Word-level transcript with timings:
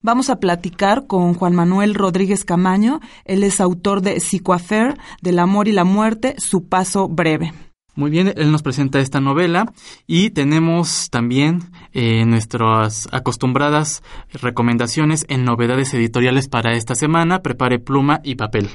Vamos 0.02 0.28
a 0.28 0.38
platicar 0.38 1.06
con 1.06 1.32
Juan 1.32 1.54
Manuel 1.54 1.94
Rodríguez 1.94 2.44
Camaño. 2.44 3.00
Él 3.24 3.42
es 3.42 3.62
autor 3.62 4.02
de 4.02 4.20
Psicoafer, 4.20 4.98
del 5.22 5.38
amor 5.38 5.66
y 5.66 5.72
la 5.72 5.84
muerte, 5.84 6.34
su 6.36 6.68
paso 6.68 7.08
breve. 7.08 7.54
Muy 7.96 8.10
bien, 8.10 8.34
él 8.36 8.52
nos 8.52 8.62
presenta 8.62 9.00
esta 9.00 9.20
novela 9.20 9.72
y 10.06 10.30
tenemos 10.30 11.08
también 11.08 11.70
eh, 11.92 12.26
nuestras 12.26 13.08
acostumbradas 13.10 14.02
recomendaciones 14.32 15.24
en 15.28 15.44
novedades 15.44 15.94
editoriales 15.94 16.46
para 16.46 16.74
esta 16.74 16.94
semana. 16.94 17.40
Prepare 17.40 17.78
pluma 17.78 18.20
y 18.22 18.34
papel. 18.34 18.68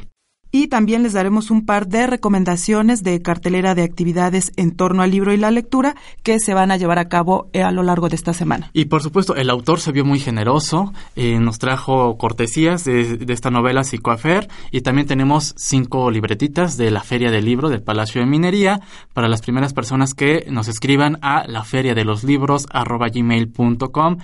Y 0.52 0.68
también 0.68 1.04
les 1.04 1.14
daremos 1.14 1.50
un 1.50 1.66
par 1.66 1.88
de 1.88 2.08
recomendaciones 2.08 3.04
de 3.04 3.22
cartelera 3.22 3.74
de 3.74 3.84
actividades 3.84 4.52
en 4.58 4.76
torno 4.76 5.02
al 5.02 5.12
libro 5.12 5.34
y 5.34 5.38
la 5.38 5.50
lectura 5.50 5.96
que 6.24 6.40
se 6.40 6.54
van 6.54 6.72
a 6.72 6.78
llevar 6.78 7.00
a 7.00 7.08
cabo 7.08 7.50
eh, 7.54 7.64
a 7.64 7.72
lo 7.72 7.84
largo 7.84 8.10
de 8.10 8.16
esta 8.16 8.34
semana. 8.34 8.70
Y 8.74 8.86
por 8.86 9.02
supuesto, 9.02 9.36
el 9.36 9.50
autor 9.50 9.80
se 9.80 9.94
vio 9.94 10.04
muy 10.04 10.20
generoso, 10.20 10.94
eh, 11.16 11.40
nos 11.40 11.58
trajo 11.58 12.18
cortesías 12.18 12.84
de, 12.84 13.26
esta 13.30 13.50
novela 13.50 13.84
Psicoafer 13.84 14.50
y 14.72 14.82
también 14.82 15.08
tenemos 15.08 15.54
cinco 15.58 16.12
libretitas 16.12 16.76
de 16.76 16.92
la 16.92 17.02
Feria 17.02 17.32
del 17.32 17.46
Libro 17.46 17.70
del 17.70 17.82
Palacio 17.82 18.20
de 18.20 18.28
Minería 18.28 18.82
para 19.14 19.30
las 19.30 19.42
primeras 19.42 19.74
personas 19.74 20.14
que 20.14 20.46
nos 20.50 20.68
escriban 20.68 21.18
a 21.22 21.48
la 21.48 21.64
feria 21.64 21.96
de 21.96 22.04
los 22.04 22.24
libros 22.24 22.68
gmail.com. 22.68 24.18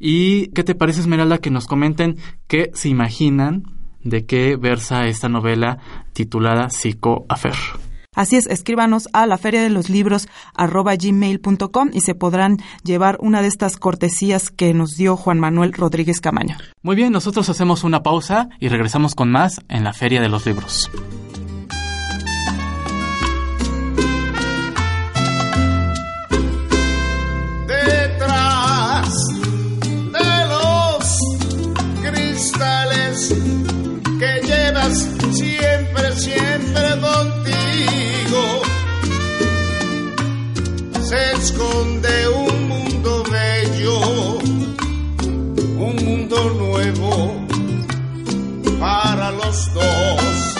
¿Y 0.00 0.48
qué 0.48 0.64
te 0.64 0.74
parece, 0.74 1.00
Esmeralda, 1.00 1.38
que 1.38 1.50
nos 1.50 1.66
comenten 1.66 2.16
qué 2.46 2.70
se 2.74 2.88
imaginan 2.88 3.77
de 4.02 4.26
qué 4.26 4.56
versa 4.56 5.06
esta 5.06 5.28
novela 5.28 5.78
titulada 6.12 6.68
Psicoafer. 6.68 7.54
Así 8.14 8.34
es, 8.34 8.46
escríbanos 8.46 9.08
a 9.12 9.26
la 9.26 9.38
feria 9.38 9.62
de 9.62 9.70
los 9.70 9.90
libros 9.90 10.28
arroba 10.54 10.96
gmail.com 10.96 11.90
y 11.92 12.00
se 12.00 12.16
podrán 12.16 12.56
llevar 12.82 13.16
una 13.20 13.42
de 13.42 13.48
estas 13.48 13.76
cortesías 13.76 14.50
que 14.50 14.74
nos 14.74 14.96
dio 14.96 15.16
Juan 15.16 15.38
Manuel 15.38 15.72
Rodríguez 15.72 16.20
Camaño. 16.20 16.56
Muy 16.82 16.96
bien, 16.96 17.12
nosotros 17.12 17.48
hacemos 17.48 17.84
una 17.84 18.02
pausa 18.02 18.48
y 18.58 18.68
regresamos 18.68 19.14
con 19.14 19.30
más 19.30 19.60
en 19.68 19.84
la 19.84 19.92
feria 19.92 20.20
de 20.20 20.28
los 20.28 20.46
libros. 20.46 20.90
Contigo. 36.96 38.62
Se 41.02 41.32
esconde 41.32 42.28
un 42.28 42.68
mundo 42.68 43.22
bello, 43.30 44.00
un 45.78 45.96
mundo 46.04 46.50
nuevo 46.50 47.46
para 48.80 49.30
los 49.32 49.74
dos. 49.74 50.57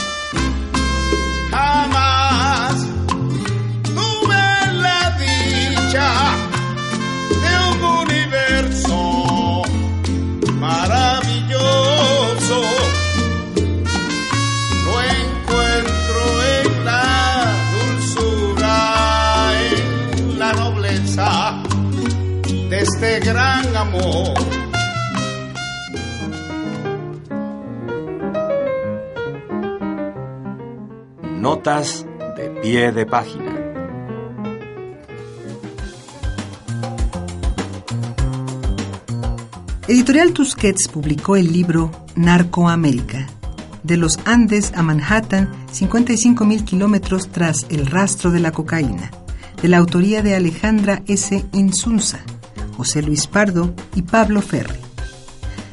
De 31.79 32.61
pie 32.61 32.91
de 32.91 33.07
página. 33.07 33.55
Editorial 39.87 40.33
Tusquets 40.33 40.89
publicó 40.89 41.37
el 41.37 41.53
libro 41.53 41.93
Narcoamérica. 42.17 43.29
De 43.85 43.97
los 43.97 44.19
Andes 44.25 44.73
a 44.75 44.83
Manhattan, 44.83 45.53
55 45.71 46.45
mil 46.45 46.65
kilómetros 46.65 47.29
tras 47.29 47.65
el 47.69 47.87
rastro 47.87 48.33
de 48.33 48.41
la 48.41 48.51
cocaína, 48.51 49.13
de 49.63 49.69
la 49.69 49.79
autoría 49.79 50.21
de 50.21 50.35
Alejandra 50.35 51.05
S. 51.07 51.45
Insunza, 51.53 52.19
José 52.77 53.03
Luis 53.03 53.29
Pardo 53.29 53.73
y 53.95 54.03
Pablo 54.03 54.43
Ferri. 54.43 54.81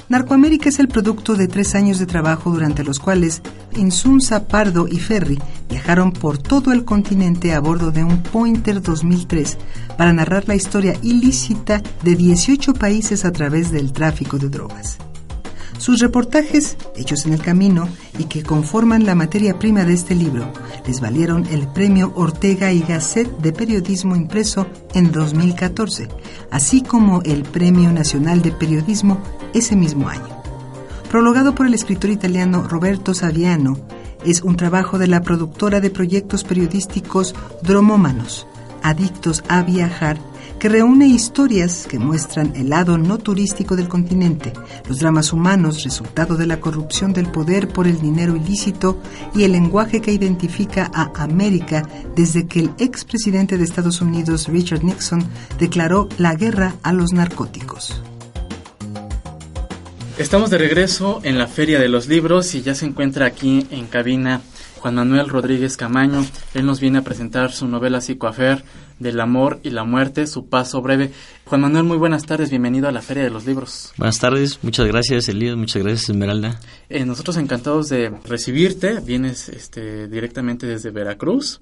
Narcoamérica 0.08 0.70
es 0.70 0.78
el 0.78 0.88
producto 0.88 1.34
de 1.34 1.48
tres 1.48 1.74
años 1.74 1.98
de 1.98 2.06
trabajo 2.06 2.52
durante 2.52 2.84
los 2.84 3.00
cuales 3.00 3.42
Insunza, 3.76 4.48
Pardo 4.48 4.88
y 4.88 5.00
Ferri 5.00 5.40
viajaron 5.86 6.14
por 6.14 6.40
todo 6.40 6.72
el 6.72 6.84
continente 6.84 7.54
a 7.54 7.60
bordo 7.60 7.92
de 7.92 8.04
un 8.04 8.24
Pointer 8.24 8.82
2003 8.82 9.56
para 9.96 10.14
narrar 10.14 10.48
la 10.48 10.56
historia 10.56 10.96
ilícita 11.04 11.80
de 12.02 12.16
18 12.16 12.74
países 12.74 13.24
a 13.24 13.32
través 13.32 13.72
del 13.72 13.94
tráfico 13.94 14.40
de 14.40 14.50
drogas. 14.50 14.98
Sus 15.78 16.00
reportajes, 16.00 16.76
hechos 16.96 17.28
en 17.28 17.34
el 17.34 17.42
camino 17.42 17.88
y 18.18 18.24
que 18.24 18.42
conforman 18.42 19.06
la 19.06 19.14
materia 19.14 19.60
prima 19.60 19.84
de 19.84 19.94
este 19.94 20.16
libro, 20.16 20.52
les 20.88 21.02
valieron 21.02 21.46
el 21.52 21.68
premio 21.68 22.14
Ortega 22.16 22.72
y 22.72 22.80
Gasset 22.80 23.30
de 23.38 23.54
Periodismo 23.54 24.16
Impreso 24.16 24.66
en 24.96 25.12
2014, 25.12 26.08
así 26.50 26.82
como 26.82 27.22
el 27.22 27.44
Premio 27.44 27.92
Nacional 27.92 28.42
de 28.42 28.52
Periodismo 28.52 29.20
ese 29.54 29.76
mismo 29.76 30.10
año. 30.10 30.42
Prologado 31.12 31.54
por 31.54 31.68
el 31.68 31.76
escritor 31.76 32.10
italiano 32.10 32.64
Roberto 32.68 33.14
Saviano, 33.14 33.78
es 34.26 34.42
un 34.42 34.58
trabajo 34.58 34.98
de 34.98 35.08
la 35.08 35.22
productora 35.22 35.80
de 35.80 35.90
proyectos 35.90 36.44
periodísticos 36.44 37.36
Dromómanos, 37.62 38.48
adictos 38.84 39.44
a 39.48 39.62
viajar, 39.64 40.18
que 40.60 40.70
reúne 40.70 41.08
historias 41.08 41.86
que 41.88 42.00
muestran 42.00 42.56
el 42.56 42.70
lado 42.70 42.98
no 42.98 43.18
turístico 43.18 43.76
del 43.76 43.88
continente, 43.88 44.54
los 44.88 45.00
dramas 45.00 45.34
humanos 45.34 45.84
resultado 45.84 46.38
de 46.38 46.48
la 46.48 46.60
corrupción 46.60 47.14
del 47.14 47.28
poder 47.28 47.68
por 47.68 47.88
el 47.88 48.00
dinero 48.00 48.36
ilícito 48.36 49.00
y 49.36 49.44
el 49.44 49.52
lenguaje 49.52 50.02
que 50.02 50.14
identifica 50.14 50.90
a 50.94 51.12
América 51.22 51.88
desde 52.16 52.48
que 52.48 52.62
el 52.62 52.72
expresidente 52.78 53.58
de 53.58 53.64
Estados 53.64 54.02
Unidos 54.02 54.48
Richard 54.48 54.84
Nixon 54.84 55.24
declaró 55.60 56.08
la 56.18 56.36
guerra 56.36 56.76
a 56.84 56.94
los 56.94 57.12
narcóticos. 57.12 58.02
Estamos 60.18 60.50
de 60.50 60.58
regreso 60.58 61.20
en 61.24 61.38
la 61.38 61.46
Feria 61.46 61.78
de 61.78 61.90
los 61.90 62.08
Libros 62.08 62.56
y 62.56 62.62
ya 62.62 62.74
se 62.74 62.86
encuentra 62.86 63.26
aquí 63.26 63.68
en 63.70 63.86
cabina 63.88 64.42
Juan 64.78 64.96
Manuel 64.96 65.28
Rodríguez 65.28 65.76
Camaño. 65.76 66.26
Él 66.54 66.66
nos 66.66 66.80
viene 66.80 67.00
a 67.00 67.02
presentar 67.02 67.52
su 67.52 67.68
novela 67.68 68.00
Psicoafer 68.00 68.64
del 68.98 69.20
amor 69.20 69.60
y 69.62 69.72
la 69.72 69.84
muerte, 69.84 70.26
su 70.26 70.48
paso 70.48 70.82
breve. 70.82 71.12
Juan 71.44 71.60
Manuel, 71.60 71.84
muy 71.84 71.98
buenas 71.98 72.26
tardes, 72.26 72.50
bienvenido 72.50 72.88
a 72.88 72.94
la 72.94 73.02
Feria 73.02 73.24
de 73.24 73.30
los 73.30 73.46
Libros. 73.46 73.92
Buenas 73.98 74.18
tardes, 74.18 74.60
muchas 74.62 74.88
gracias 74.88 75.28
Elías, 75.28 75.58
muchas 75.58 75.84
gracias 75.84 76.10
Esmeralda. 76.10 76.62
Eh, 76.88 77.04
nosotros 77.04 77.36
encantados 77.36 77.90
de 77.90 78.14
recibirte, 78.24 79.02
vienes 79.02 79.50
este, 79.50 80.08
directamente 80.08 80.66
desde 80.66 80.92
Veracruz. 80.92 81.60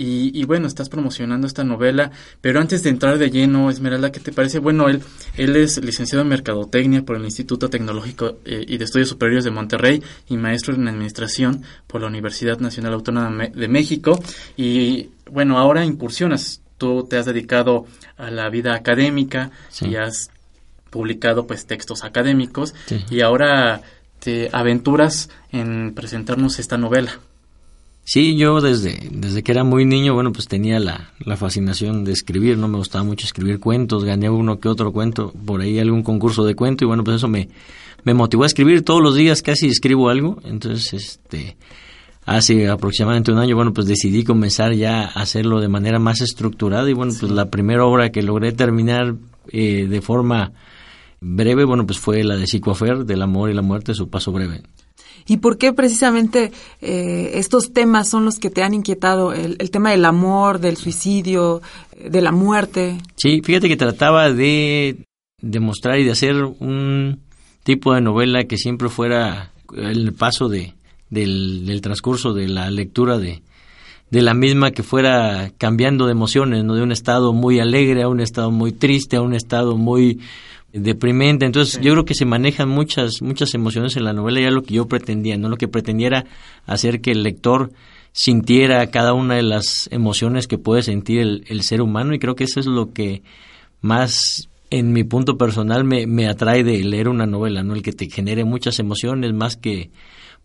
Y, 0.00 0.44
bueno, 0.44 0.68
estás 0.68 0.88
promocionando 0.88 1.48
esta 1.48 1.64
novela, 1.64 2.12
pero 2.40 2.60
antes 2.60 2.84
de 2.84 2.90
entrar 2.90 3.18
de 3.18 3.30
lleno, 3.30 3.68
Esmeralda, 3.68 4.12
¿qué 4.12 4.20
te 4.20 4.30
parece? 4.30 4.60
Bueno, 4.60 4.88
él, 4.88 5.02
él 5.36 5.56
es 5.56 5.82
licenciado 5.82 6.22
en 6.22 6.28
Mercadotecnia 6.28 7.04
por 7.04 7.16
el 7.16 7.24
Instituto 7.24 7.68
Tecnológico 7.68 8.38
eh, 8.44 8.64
y 8.68 8.78
de 8.78 8.84
Estudios 8.84 9.08
Superiores 9.08 9.42
de 9.42 9.50
Monterrey 9.50 10.00
y 10.28 10.36
maestro 10.36 10.72
en 10.72 10.86
Administración 10.86 11.64
por 11.88 12.00
la 12.00 12.06
Universidad 12.06 12.60
Nacional 12.60 12.92
Autónoma 12.92 13.48
de 13.48 13.66
México. 13.66 14.22
Y 14.56 15.10
bueno, 15.32 15.58
ahora 15.58 15.84
incursionas, 15.84 16.62
tú 16.78 17.04
te 17.10 17.16
has 17.16 17.26
dedicado 17.26 17.86
a 18.16 18.30
la 18.30 18.48
vida 18.50 18.76
académica 18.76 19.50
y 19.80 19.96
has 19.96 20.30
publicado 20.90 21.48
pues 21.48 21.66
textos 21.66 22.04
académicos 22.04 22.72
y 23.10 23.22
ahora 23.22 23.82
te 24.20 24.48
aventuras 24.52 25.28
en 25.50 25.92
presentarnos 25.94 26.60
esta 26.60 26.78
novela. 26.78 27.18
Sí, 28.10 28.36
yo 28.36 28.62
desde, 28.62 28.98
desde 29.12 29.42
que 29.42 29.52
era 29.52 29.64
muy 29.64 29.84
niño, 29.84 30.14
bueno, 30.14 30.32
pues 30.32 30.48
tenía 30.48 30.80
la, 30.80 31.12
la 31.18 31.36
fascinación 31.36 32.04
de 32.04 32.12
escribir, 32.12 32.56
¿no? 32.56 32.66
Me 32.66 32.78
gustaba 32.78 33.04
mucho 33.04 33.26
escribir 33.26 33.60
cuentos, 33.60 34.02
gané 34.02 34.30
uno 34.30 34.60
que 34.60 34.70
otro 34.70 34.92
cuento, 34.92 35.30
por 35.44 35.60
ahí 35.60 35.78
algún 35.78 36.02
concurso 36.02 36.46
de 36.46 36.54
cuento, 36.54 36.84
y 36.84 36.88
bueno, 36.88 37.04
pues 37.04 37.18
eso 37.18 37.28
me, 37.28 37.50
me 38.04 38.14
motivó 38.14 38.44
a 38.44 38.46
escribir. 38.46 38.82
Todos 38.82 39.02
los 39.02 39.14
días 39.14 39.42
casi 39.42 39.66
escribo 39.66 40.08
algo, 40.08 40.38
entonces, 40.44 40.94
este, 40.94 41.58
hace 42.24 42.66
aproximadamente 42.70 43.30
un 43.30 43.40
año, 43.40 43.54
bueno, 43.56 43.74
pues 43.74 43.86
decidí 43.86 44.24
comenzar 44.24 44.72
ya 44.72 45.02
a 45.02 45.20
hacerlo 45.20 45.60
de 45.60 45.68
manera 45.68 45.98
más 45.98 46.22
estructurada, 46.22 46.88
y 46.88 46.94
bueno, 46.94 47.12
pues 47.20 47.30
la 47.30 47.50
primera 47.50 47.84
obra 47.84 48.10
que 48.10 48.22
logré 48.22 48.52
terminar 48.52 49.16
eh, 49.52 49.86
de 49.86 50.00
forma 50.00 50.52
breve, 51.20 51.66
bueno, 51.66 51.84
pues 51.84 51.98
fue 51.98 52.24
la 52.24 52.36
de 52.36 52.46
Psicoafer, 52.46 53.04
del 53.04 53.20
amor 53.20 53.50
y 53.50 53.54
la 53.54 53.60
muerte, 53.60 53.92
su 53.92 54.08
paso 54.08 54.32
breve. 54.32 54.62
¿Y 55.28 55.36
por 55.36 55.58
qué 55.58 55.74
precisamente 55.74 56.52
eh, 56.80 57.32
estos 57.34 57.72
temas 57.72 58.08
son 58.08 58.24
los 58.24 58.38
que 58.38 58.48
te 58.48 58.62
han 58.62 58.72
inquietado? 58.72 59.34
El, 59.34 59.70
tema 59.70 59.90
del 59.90 60.06
amor, 60.06 60.58
del 60.58 60.78
suicidio, 60.78 61.60
de 62.02 62.22
la 62.22 62.32
muerte. 62.32 62.96
Sí, 63.16 63.42
fíjate 63.44 63.68
que 63.68 63.76
trataba 63.76 64.32
de 64.32 65.04
demostrar 65.40 65.98
y 65.98 66.04
de 66.04 66.12
hacer 66.12 66.34
un 66.42 67.20
tipo 67.62 67.94
de 67.94 68.00
novela 68.00 68.44
que 68.44 68.56
siempre 68.56 68.88
fuera 68.88 69.52
el 69.76 70.14
paso 70.14 70.48
de, 70.48 70.74
del, 71.10 71.80
transcurso 71.82 72.32
de 72.32 72.48
la 72.48 72.70
lectura 72.70 73.18
de, 73.18 73.42
de 74.10 74.22
la 74.22 74.32
misma 74.32 74.70
que 74.70 74.82
fuera 74.82 75.52
cambiando 75.58 76.06
de 76.06 76.12
emociones, 76.12 76.64
¿no? 76.64 76.74
de 76.74 76.82
un 76.82 76.92
estado 76.92 77.34
muy 77.34 77.60
alegre 77.60 78.02
a 78.02 78.08
un 78.08 78.20
estado 78.20 78.50
muy 78.50 78.72
triste, 78.72 79.16
a 79.16 79.22
un 79.22 79.34
estado 79.34 79.76
muy 79.76 80.20
deprimente. 80.78 81.46
Entonces, 81.46 81.80
yo 81.80 81.92
creo 81.92 82.04
que 82.04 82.14
se 82.14 82.24
manejan 82.24 82.68
muchas, 82.68 83.22
muchas 83.22 83.54
emociones 83.54 83.96
en 83.96 84.04
la 84.04 84.12
novela, 84.12 84.40
ya 84.40 84.50
lo 84.50 84.62
que 84.62 84.74
yo 84.74 84.88
pretendía, 84.88 85.36
¿no? 85.36 85.48
Lo 85.48 85.56
que 85.56 85.68
pretendiera 85.68 86.24
hacer 86.66 87.00
que 87.00 87.12
el 87.12 87.22
lector 87.22 87.72
sintiera 88.12 88.86
cada 88.90 89.12
una 89.12 89.36
de 89.36 89.42
las 89.42 89.88
emociones 89.92 90.46
que 90.46 90.58
puede 90.58 90.82
sentir 90.82 91.42
el, 91.46 91.62
ser 91.62 91.82
humano, 91.82 92.14
y 92.14 92.18
creo 92.18 92.34
que 92.34 92.44
eso 92.44 92.60
es 92.60 92.66
lo 92.66 92.92
que 92.92 93.22
más 93.80 94.48
en 94.70 94.92
mi 94.92 95.04
punto 95.04 95.38
personal 95.38 95.84
me, 95.84 96.06
me 96.06 96.26
atrae 96.26 96.64
de 96.64 96.82
leer 96.84 97.08
una 97.08 97.26
novela, 97.26 97.62
¿no? 97.62 97.74
El 97.74 97.82
que 97.82 97.92
te 97.92 98.10
genere 98.10 98.44
muchas 98.44 98.78
emociones 98.78 99.32
más 99.32 99.56
que 99.56 99.90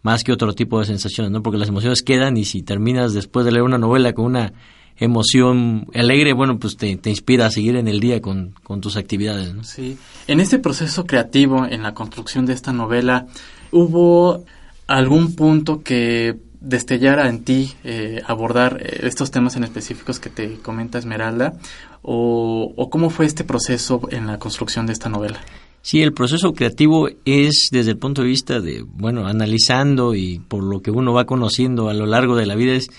más 0.03 0.25
que 0.25 0.33
otro 0.33 0.53
tipo 0.53 0.79
de 0.79 0.85
sensaciones, 0.85 1.31
¿no? 1.31 1.41
Porque 1.41 1.57
las 1.57 1.69
emociones 1.69 2.03
quedan 2.03 2.37
y 2.37 2.43
si 2.43 2.61
terminas 2.61 3.13
después 3.13 3.45
de 3.45 3.53
leer 3.53 3.63
una 3.63 3.77
novela 3.77 4.13
con 4.13 4.25
una 4.25 4.53
emoción 4.97 5.87
alegre, 5.93 6.33
bueno, 6.33 6.59
pues 6.59 6.77
te, 6.77 6.99
inspira 7.05 7.47
a 7.47 7.51
seguir 7.51 7.75
en 7.75 7.87
el 7.87 7.99
día 7.99 8.21
con, 8.21 8.53
tus 8.81 8.97
actividades. 8.97 9.53
¿no? 9.53 9.63
Sí. 9.63 9.97
En 10.27 10.39
este 10.39 10.59
proceso 10.59 11.05
creativo, 11.05 11.65
en 11.65 11.83
la 11.83 11.93
construcción 11.93 12.45
de 12.45 12.53
esta 12.53 12.73
novela, 12.73 13.27
¿hubo 13.71 14.45
algún 14.87 15.35
punto 15.35 15.81
que 15.83 16.35
destellara 16.59 17.27
en 17.27 17.43
ti 17.43 17.73
eh, 17.83 18.21
abordar 18.25 18.81
eh, 18.81 19.01
estos 19.03 19.31
temas 19.31 19.55
en 19.55 19.63
específicos 19.63 20.19
que 20.19 20.29
te 20.29 20.57
comenta 20.57 20.97
Esmeralda? 20.97 21.53
O, 22.01 22.73
¿O 22.75 22.89
cómo 22.89 23.09
fue 23.09 23.25
este 23.25 23.43
proceso 23.43 24.01
en 24.11 24.27
la 24.27 24.39
construcción 24.39 24.85
de 24.85 24.93
esta 24.93 25.09
novela? 25.09 25.39
Sí, 25.81 26.01
el 26.01 26.13
proceso 26.13 26.53
creativo 26.53 27.09
es 27.25 27.67
desde 27.69 27.91
el 27.91 27.97
punto 27.97 28.21
de 28.21 28.29
vista 28.29 28.61
de, 28.61 28.85
bueno, 28.87 29.27
analizando 29.27 30.15
y 30.15 30.39
por 30.39 30.63
lo 30.63 30.81
que 30.81 30.91
uno 30.91 31.11
va 31.11 31.25
conociendo 31.25 31.89
a 31.89 31.93
lo 31.93 32.05
largo 32.05 32.37
de 32.37 32.45
la 32.45 32.55
vida 32.55 32.73
es 32.73 32.89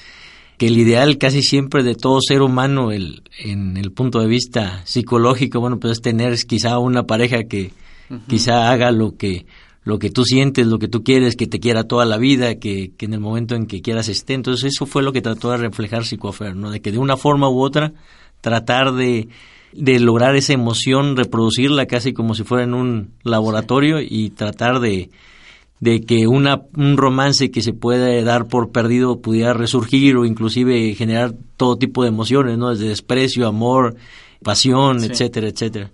que 0.58 0.66
el 0.66 0.78
ideal 0.78 1.18
casi 1.18 1.42
siempre 1.42 1.82
de 1.82 1.94
todo 1.94 2.20
ser 2.20 2.42
humano 2.42 2.92
el, 2.92 3.22
en 3.38 3.76
el 3.76 3.92
punto 3.92 4.20
de 4.20 4.26
vista 4.26 4.82
psicológico, 4.84 5.60
bueno, 5.60 5.78
pues 5.80 5.94
es 5.94 6.00
tener 6.00 6.36
quizá 6.46 6.78
una 6.78 7.04
pareja 7.04 7.44
que 7.44 7.72
quizá 8.28 8.70
haga 8.70 8.90
lo 8.92 9.16
que 9.16 9.46
lo 9.84 9.98
que 9.98 10.08
tú 10.08 10.24
sientes, 10.24 10.66
lo 10.66 10.78
que 10.78 10.88
tú 10.88 11.04
quieres, 11.04 11.36
que 11.36 11.46
te 11.46 11.60
quiera 11.60 11.84
toda 11.84 12.06
la 12.06 12.16
vida, 12.16 12.54
que, 12.54 12.92
que 12.96 13.04
en 13.04 13.12
el 13.12 13.20
momento 13.20 13.54
en 13.54 13.66
que 13.66 13.82
quieras 13.82 14.08
esté. 14.08 14.32
Entonces 14.32 14.72
eso 14.74 14.86
fue 14.86 15.02
lo 15.02 15.12
que 15.12 15.20
trató 15.20 15.50
de 15.50 15.58
reflejar 15.58 16.04
Psicoafer, 16.04 16.56
¿no? 16.56 16.70
De 16.70 16.80
que 16.80 16.90
de 16.90 16.96
una 16.96 17.18
forma 17.18 17.50
u 17.50 17.60
otra 17.60 17.92
tratar 18.40 18.94
de, 18.94 19.28
de 19.72 20.00
lograr 20.00 20.36
esa 20.36 20.54
emoción, 20.54 21.16
reproducirla 21.16 21.84
casi 21.84 22.14
como 22.14 22.34
si 22.34 22.44
fuera 22.44 22.64
en 22.64 22.72
un 22.72 23.10
laboratorio 23.24 23.98
y 24.00 24.30
tratar 24.30 24.80
de, 24.80 25.10
de 25.84 26.00
que 26.00 26.26
una, 26.26 26.62
un 26.78 26.96
romance 26.96 27.50
que 27.50 27.60
se 27.60 27.74
puede 27.74 28.24
dar 28.24 28.46
por 28.46 28.70
perdido 28.70 29.20
pudiera 29.20 29.52
resurgir 29.52 30.16
o 30.16 30.24
inclusive 30.24 30.94
generar 30.94 31.34
todo 31.58 31.76
tipo 31.76 32.02
de 32.02 32.08
emociones, 32.08 32.56
¿no? 32.56 32.70
Desde 32.70 32.88
desprecio, 32.88 33.46
amor, 33.46 33.94
pasión, 34.42 35.04
etcétera, 35.04 35.48
etcétera. 35.48 35.90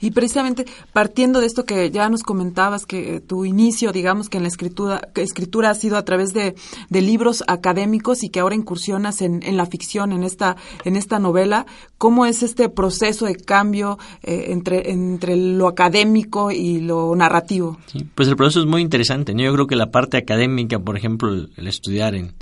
Y 0.00 0.10
precisamente 0.12 0.66
partiendo 0.92 1.40
de 1.40 1.46
esto 1.46 1.64
que 1.64 1.90
ya 1.90 2.08
nos 2.08 2.22
comentabas, 2.22 2.86
que 2.86 3.20
tu 3.20 3.44
inicio, 3.44 3.92
digamos 3.92 4.28
que 4.28 4.38
en 4.38 4.44
la 4.44 4.48
escritura, 4.48 5.08
escritura 5.14 5.70
ha 5.70 5.74
sido 5.74 5.96
a 5.96 6.04
través 6.04 6.32
de, 6.32 6.54
libros 6.90 7.42
académicos 7.46 8.22
y 8.22 8.28
que 8.28 8.40
ahora 8.40 8.54
incursionas 8.54 9.22
en, 9.22 9.56
la 9.56 9.66
ficción, 9.66 10.12
en 10.12 10.22
esta, 10.22 10.56
en 10.84 10.96
esta 10.96 11.18
novela, 11.18 11.66
¿cómo 11.98 12.26
es 12.26 12.42
este 12.42 12.68
proceso 12.68 13.26
de 13.26 13.36
cambio 13.36 13.98
eh, 14.22 14.46
entre, 14.48 14.90
entre 14.90 15.36
lo 15.36 15.66
académico 15.66 16.50
y 16.50 16.80
lo 16.80 17.14
narrativo? 17.16 17.78
pues 18.14 18.28
el 18.28 18.36
proceso 18.36 18.60
es 18.60 18.66
muy 18.66 18.82
interesante. 18.82 19.34
Yo 19.34 19.52
creo 19.52 19.66
que 19.66 19.76
la 19.76 19.90
parte 19.90 20.16
académica, 20.16 20.78
por 20.78 20.96
ejemplo, 20.96 21.30
el, 21.30 21.66
estudiar 21.66 22.14
en, 22.14 22.34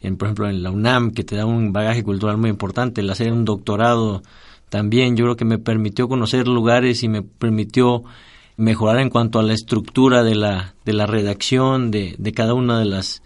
en, 0.00 0.16
por 0.16 0.28
ejemplo, 0.28 0.48
en 0.48 0.62
la 0.62 0.70
UNAM, 0.70 1.10
que 1.10 1.24
te 1.24 1.36
da 1.36 1.46
un 1.46 1.72
bagaje 1.72 2.02
cultural 2.02 2.38
muy 2.38 2.50
importante, 2.50 3.00
el 3.00 3.10
hacer 3.10 3.32
un 3.32 3.44
doctorado 3.44 4.22
también 4.68 5.16
yo 5.16 5.24
creo 5.24 5.36
que 5.36 5.44
me 5.44 5.58
permitió 5.58 6.08
conocer 6.08 6.46
lugares 6.48 7.02
y 7.02 7.08
me 7.08 7.22
permitió 7.22 8.04
mejorar 8.56 9.00
en 9.00 9.10
cuanto 9.10 9.38
a 9.38 9.42
la 9.42 9.54
estructura 9.54 10.22
de 10.22 10.34
la, 10.34 10.74
de 10.84 10.92
la 10.92 11.06
redacción 11.06 11.90
de, 11.90 12.16
de 12.18 12.32
cada 12.32 12.54
una 12.54 12.78
de 12.78 12.86
las 12.86 13.22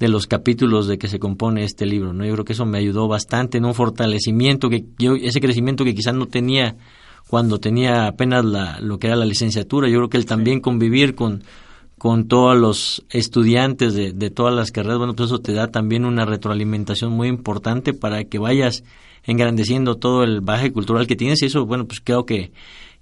de 0.00 0.08
los 0.08 0.26
capítulos 0.26 0.88
de 0.88 0.98
que 0.98 1.06
se 1.06 1.20
compone 1.20 1.62
este 1.62 1.86
libro, 1.86 2.12
¿no? 2.12 2.24
Yo 2.24 2.32
creo 2.32 2.44
que 2.44 2.54
eso 2.54 2.66
me 2.66 2.78
ayudó 2.78 3.06
bastante 3.06 3.58
en 3.58 3.64
un 3.64 3.72
fortalecimiento 3.72 4.68
que 4.68 4.84
yo 4.98 5.14
ese 5.14 5.40
crecimiento 5.40 5.84
que 5.84 5.94
quizás 5.94 6.12
no 6.12 6.26
tenía 6.26 6.74
cuando 7.28 7.60
tenía 7.60 8.08
apenas 8.08 8.44
la, 8.44 8.80
lo 8.80 8.98
que 8.98 9.06
era 9.06 9.14
la 9.14 9.24
licenciatura. 9.24 9.88
Yo 9.88 9.98
creo 9.98 10.08
que 10.10 10.16
el 10.16 10.26
también 10.26 10.60
convivir 10.60 11.14
con 11.14 11.44
con 12.02 12.26
todos 12.26 12.58
los 12.58 13.04
estudiantes 13.10 13.94
de, 13.94 14.12
de 14.12 14.28
todas 14.28 14.52
las 14.52 14.72
carreras, 14.72 14.98
bueno, 14.98 15.14
pues 15.14 15.28
eso 15.28 15.38
te 15.38 15.52
da 15.52 15.68
también 15.68 16.04
una 16.04 16.24
retroalimentación 16.24 17.12
muy 17.12 17.28
importante 17.28 17.94
para 17.94 18.24
que 18.24 18.40
vayas 18.40 18.82
engrandeciendo 19.22 19.94
todo 19.94 20.24
el 20.24 20.40
baje 20.40 20.72
cultural 20.72 21.06
que 21.06 21.14
tienes 21.14 21.42
y 21.42 21.46
eso, 21.46 21.64
bueno, 21.64 21.86
pues 21.86 22.00
creo 22.00 22.26
que, 22.26 22.50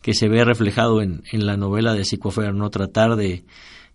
que 0.03 0.13
se 0.13 0.29
ve 0.29 0.45
reflejado 0.45 1.01
en, 1.01 1.23
en 1.33 1.47
la 1.47 1.57
novela 1.57 1.95
de 1.95 2.05
Psicofer, 2.05 2.53
¿no? 2.53 2.69
Tratar 2.69 3.17
de, 3.17 3.43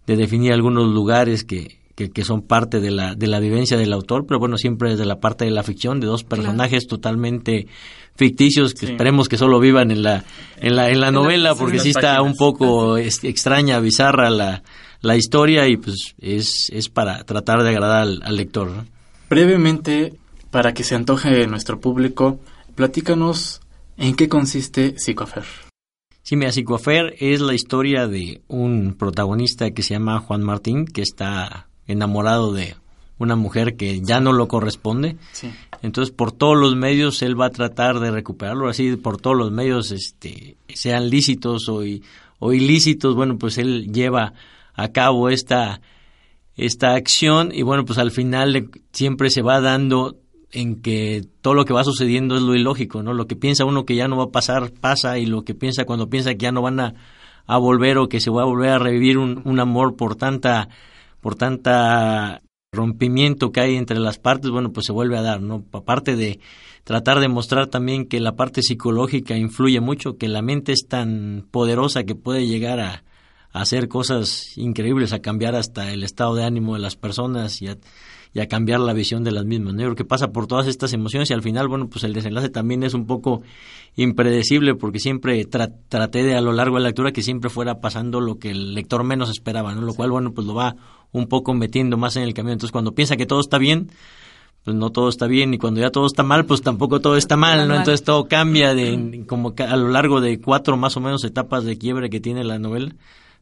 de 0.07 0.15
definir 0.15 0.53
algunos 0.53 0.91
lugares 0.91 1.43
que, 1.43 1.77
que, 1.93 2.23
son 2.23 2.41
parte 2.41 2.79
de 2.79 2.89
la, 2.89 3.13
de 3.13 3.27
la 3.27 3.39
vivencia 3.39 3.77
del 3.77 3.93
autor, 3.93 4.25
pero 4.25 4.39
bueno, 4.39 4.57
siempre 4.57 4.89
desde 4.89 5.05
la 5.05 5.19
parte 5.19 5.45
de 5.45 5.51
la 5.51 5.61
ficción, 5.61 5.99
de 5.99 6.07
dos 6.07 6.23
personajes 6.23 6.87
totalmente 6.87 7.67
ficticios 8.15 8.73
que 8.73 8.87
esperemos 8.87 9.29
que 9.29 9.37
solo 9.37 9.59
vivan 9.59 9.91
en 9.91 10.01
la, 10.01 10.23
en 10.59 10.75
la, 10.75 10.89
en 10.89 10.99
la 10.99 11.11
novela, 11.11 11.53
porque 11.53 11.77
sí 11.77 11.91
está 11.91 12.23
un 12.23 12.33
poco 12.33 12.97
extraña, 12.97 13.79
bizarra 13.79 14.31
la, 14.31 14.63
la 15.05 15.15
historia 15.15 15.67
y 15.67 15.77
pues 15.77 16.15
es, 16.19 16.69
es 16.71 16.89
para 16.89 17.23
tratar 17.25 17.61
de 17.61 17.69
agradar 17.69 18.01
al, 18.01 18.21
al 18.23 18.35
lector. 18.35 18.71
¿no? 18.71 18.85
Brevemente, 19.29 20.13
para 20.49 20.73
que 20.73 20.83
se 20.83 20.95
antoje 20.95 21.45
nuestro 21.45 21.79
público, 21.79 22.39
platícanos 22.73 23.61
en 23.97 24.15
qué 24.15 24.27
consiste 24.27 24.95
Psicoafer. 24.97 25.43
Sí, 26.23 26.35
mira, 26.35 26.51
Psicoafer 26.51 27.15
es 27.19 27.39
la 27.39 27.53
historia 27.53 28.07
de 28.07 28.41
un 28.47 28.95
protagonista 28.97 29.69
que 29.69 29.83
se 29.83 29.93
llama 29.93 30.19
Juan 30.21 30.41
Martín, 30.41 30.85
que 30.85 31.03
está 31.03 31.67
enamorado 31.85 32.51
de 32.51 32.75
una 33.19 33.35
mujer 33.35 33.75
que 33.75 34.01
ya 34.01 34.19
no 34.19 34.33
lo 34.33 34.47
corresponde. 34.47 35.17
Entonces, 35.83 36.11
por 36.11 36.31
todos 36.31 36.57
los 36.57 36.75
medios, 36.75 37.21
él 37.21 37.39
va 37.39 37.45
a 37.45 37.51
tratar 37.51 37.99
de 37.99 38.09
recuperarlo, 38.09 38.67
así 38.69 38.95
por 38.95 39.21
todos 39.21 39.37
los 39.37 39.51
medios, 39.51 39.91
este, 39.91 40.57
sean 40.73 41.11
lícitos 41.11 41.69
o, 41.69 41.83
o 42.39 42.53
ilícitos, 42.53 43.13
bueno, 43.13 43.37
pues 43.37 43.59
él 43.59 43.93
lleva 43.93 44.33
a 44.75 44.89
cabo 44.89 45.29
esta, 45.29 45.81
esta 46.55 46.93
acción 46.95 47.51
y 47.53 47.63
bueno, 47.63 47.85
pues 47.85 47.97
al 47.99 48.11
final 48.11 48.69
siempre 48.91 49.29
se 49.29 49.41
va 49.41 49.61
dando 49.61 50.17
en 50.51 50.81
que 50.81 51.23
todo 51.41 51.53
lo 51.53 51.65
que 51.65 51.73
va 51.73 51.83
sucediendo 51.83 52.35
es 52.35 52.41
lo 52.41 52.55
ilógico, 52.55 53.03
¿no? 53.03 53.13
Lo 53.13 53.27
que 53.27 53.35
piensa 53.35 53.65
uno 53.65 53.85
que 53.85 53.95
ya 53.95 54.07
no 54.07 54.17
va 54.17 54.25
a 54.25 54.31
pasar, 54.31 54.71
pasa, 54.71 55.17
y 55.17 55.25
lo 55.25 55.43
que 55.43 55.53
piensa 55.53 55.85
cuando 55.85 56.09
piensa 56.09 56.31
que 56.31 56.37
ya 56.37 56.51
no 56.51 56.61
van 56.61 56.79
a, 56.79 56.93
a 57.45 57.57
volver 57.57 57.97
o 57.97 58.07
que 58.07 58.21
se 58.21 58.31
va 58.31 58.43
a 58.43 58.45
volver 58.45 58.69
a 58.69 58.79
revivir 58.79 59.17
un, 59.17 59.41
un 59.43 59.59
amor 59.59 59.95
por 59.95 60.15
tanta, 60.15 60.69
por 61.19 61.35
tanta 61.35 62.41
rompimiento 62.71 63.51
que 63.51 63.61
hay 63.61 63.75
entre 63.75 63.99
las 63.99 64.17
partes, 64.17 64.51
bueno, 64.51 64.71
pues 64.71 64.85
se 64.85 64.93
vuelve 64.93 65.17
a 65.17 65.21
dar, 65.21 65.41
¿no? 65.41 65.65
Aparte 65.73 66.15
de 66.15 66.39
tratar 66.83 67.19
de 67.19 67.27
mostrar 67.27 67.67
también 67.67 68.05
que 68.05 68.19
la 68.19 68.35
parte 68.35 68.61
psicológica 68.61 69.35
influye 69.35 69.81
mucho, 69.81 70.17
que 70.17 70.29
la 70.29 70.41
mente 70.41 70.71
es 70.71 70.87
tan 70.87 71.47
poderosa 71.51 72.03
que 72.03 72.15
puede 72.15 72.47
llegar 72.47 72.79
a, 72.79 73.03
a 73.55 73.61
hacer 73.61 73.87
cosas 73.87 74.57
increíbles, 74.57 75.13
a 75.13 75.19
cambiar 75.19 75.55
hasta 75.55 75.93
el 75.93 76.03
estado 76.03 76.35
de 76.35 76.43
ánimo 76.43 76.73
de 76.73 76.81
las 76.81 76.97
personas 76.97 77.61
y 77.61 77.69
a, 77.69 77.77
y 78.33 78.41
a 78.41 78.49
cambiar 78.49 78.81
la 78.81 78.91
visión 78.91 79.23
de 79.23 79.31
las 79.31 79.45
mismas. 79.45 79.73
¿no? 79.73 79.79
Yo 79.79 79.85
creo 79.87 79.95
que 79.95 80.03
pasa 80.03 80.33
por 80.33 80.45
todas 80.45 80.67
estas 80.67 80.91
emociones 80.91 81.29
y 81.29 81.33
al 81.33 81.41
final, 81.41 81.69
bueno, 81.69 81.87
pues 81.87 82.03
el 82.03 82.11
desenlace 82.11 82.49
también 82.49 82.83
es 82.83 82.93
un 82.93 83.07
poco 83.07 83.43
impredecible 83.95 84.75
porque 84.75 84.99
siempre 84.99 85.45
traté 85.45 86.23
de 86.23 86.35
a 86.35 86.41
lo 86.41 86.51
largo 86.51 86.75
de 86.75 86.83
la 86.83 86.89
lectura 86.89 87.13
que 87.13 87.23
siempre 87.23 87.49
fuera 87.49 87.79
pasando 87.79 88.19
lo 88.19 88.39
que 88.39 88.51
el 88.51 88.73
lector 88.73 89.05
menos 89.05 89.29
esperaba, 89.29 89.73
¿no? 89.73 89.83
Lo 89.83 89.93
cual, 89.93 90.11
bueno, 90.11 90.33
pues 90.33 90.45
lo 90.45 90.53
va 90.53 90.75
un 91.13 91.27
poco 91.27 91.53
metiendo 91.53 91.95
más 91.95 92.17
en 92.17 92.23
el 92.23 92.33
camino. 92.33 92.51
Entonces, 92.51 92.73
cuando 92.73 92.93
piensa 92.93 93.15
que 93.15 93.25
todo 93.25 93.39
está 93.39 93.57
bien, 93.57 93.89
pues 94.65 94.75
no 94.75 94.89
todo 94.89 95.07
está 95.07 95.27
bien 95.27 95.53
y 95.53 95.59
cuando 95.59 95.79
ya 95.79 95.91
todo 95.91 96.07
está 96.07 96.23
mal, 96.23 96.43
pues 96.43 96.61
tampoco 96.61 96.99
todo 96.99 97.15
está 97.15 97.37
mal, 97.37 97.69
¿no? 97.69 97.75
Entonces 97.75 98.03
todo 98.03 98.27
cambia 98.27 98.75
de 98.75 99.23
como 99.25 99.53
a 99.57 99.77
lo 99.77 99.87
largo 99.87 100.19
de 100.19 100.41
cuatro 100.41 100.75
más 100.75 100.97
o 100.97 100.99
menos 100.99 101.23
etapas 101.23 101.63
de 101.63 101.77
quiebre 101.77 102.09
que 102.09 102.19
tiene 102.19 102.43
la 102.43 102.59
novela 102.59 102.93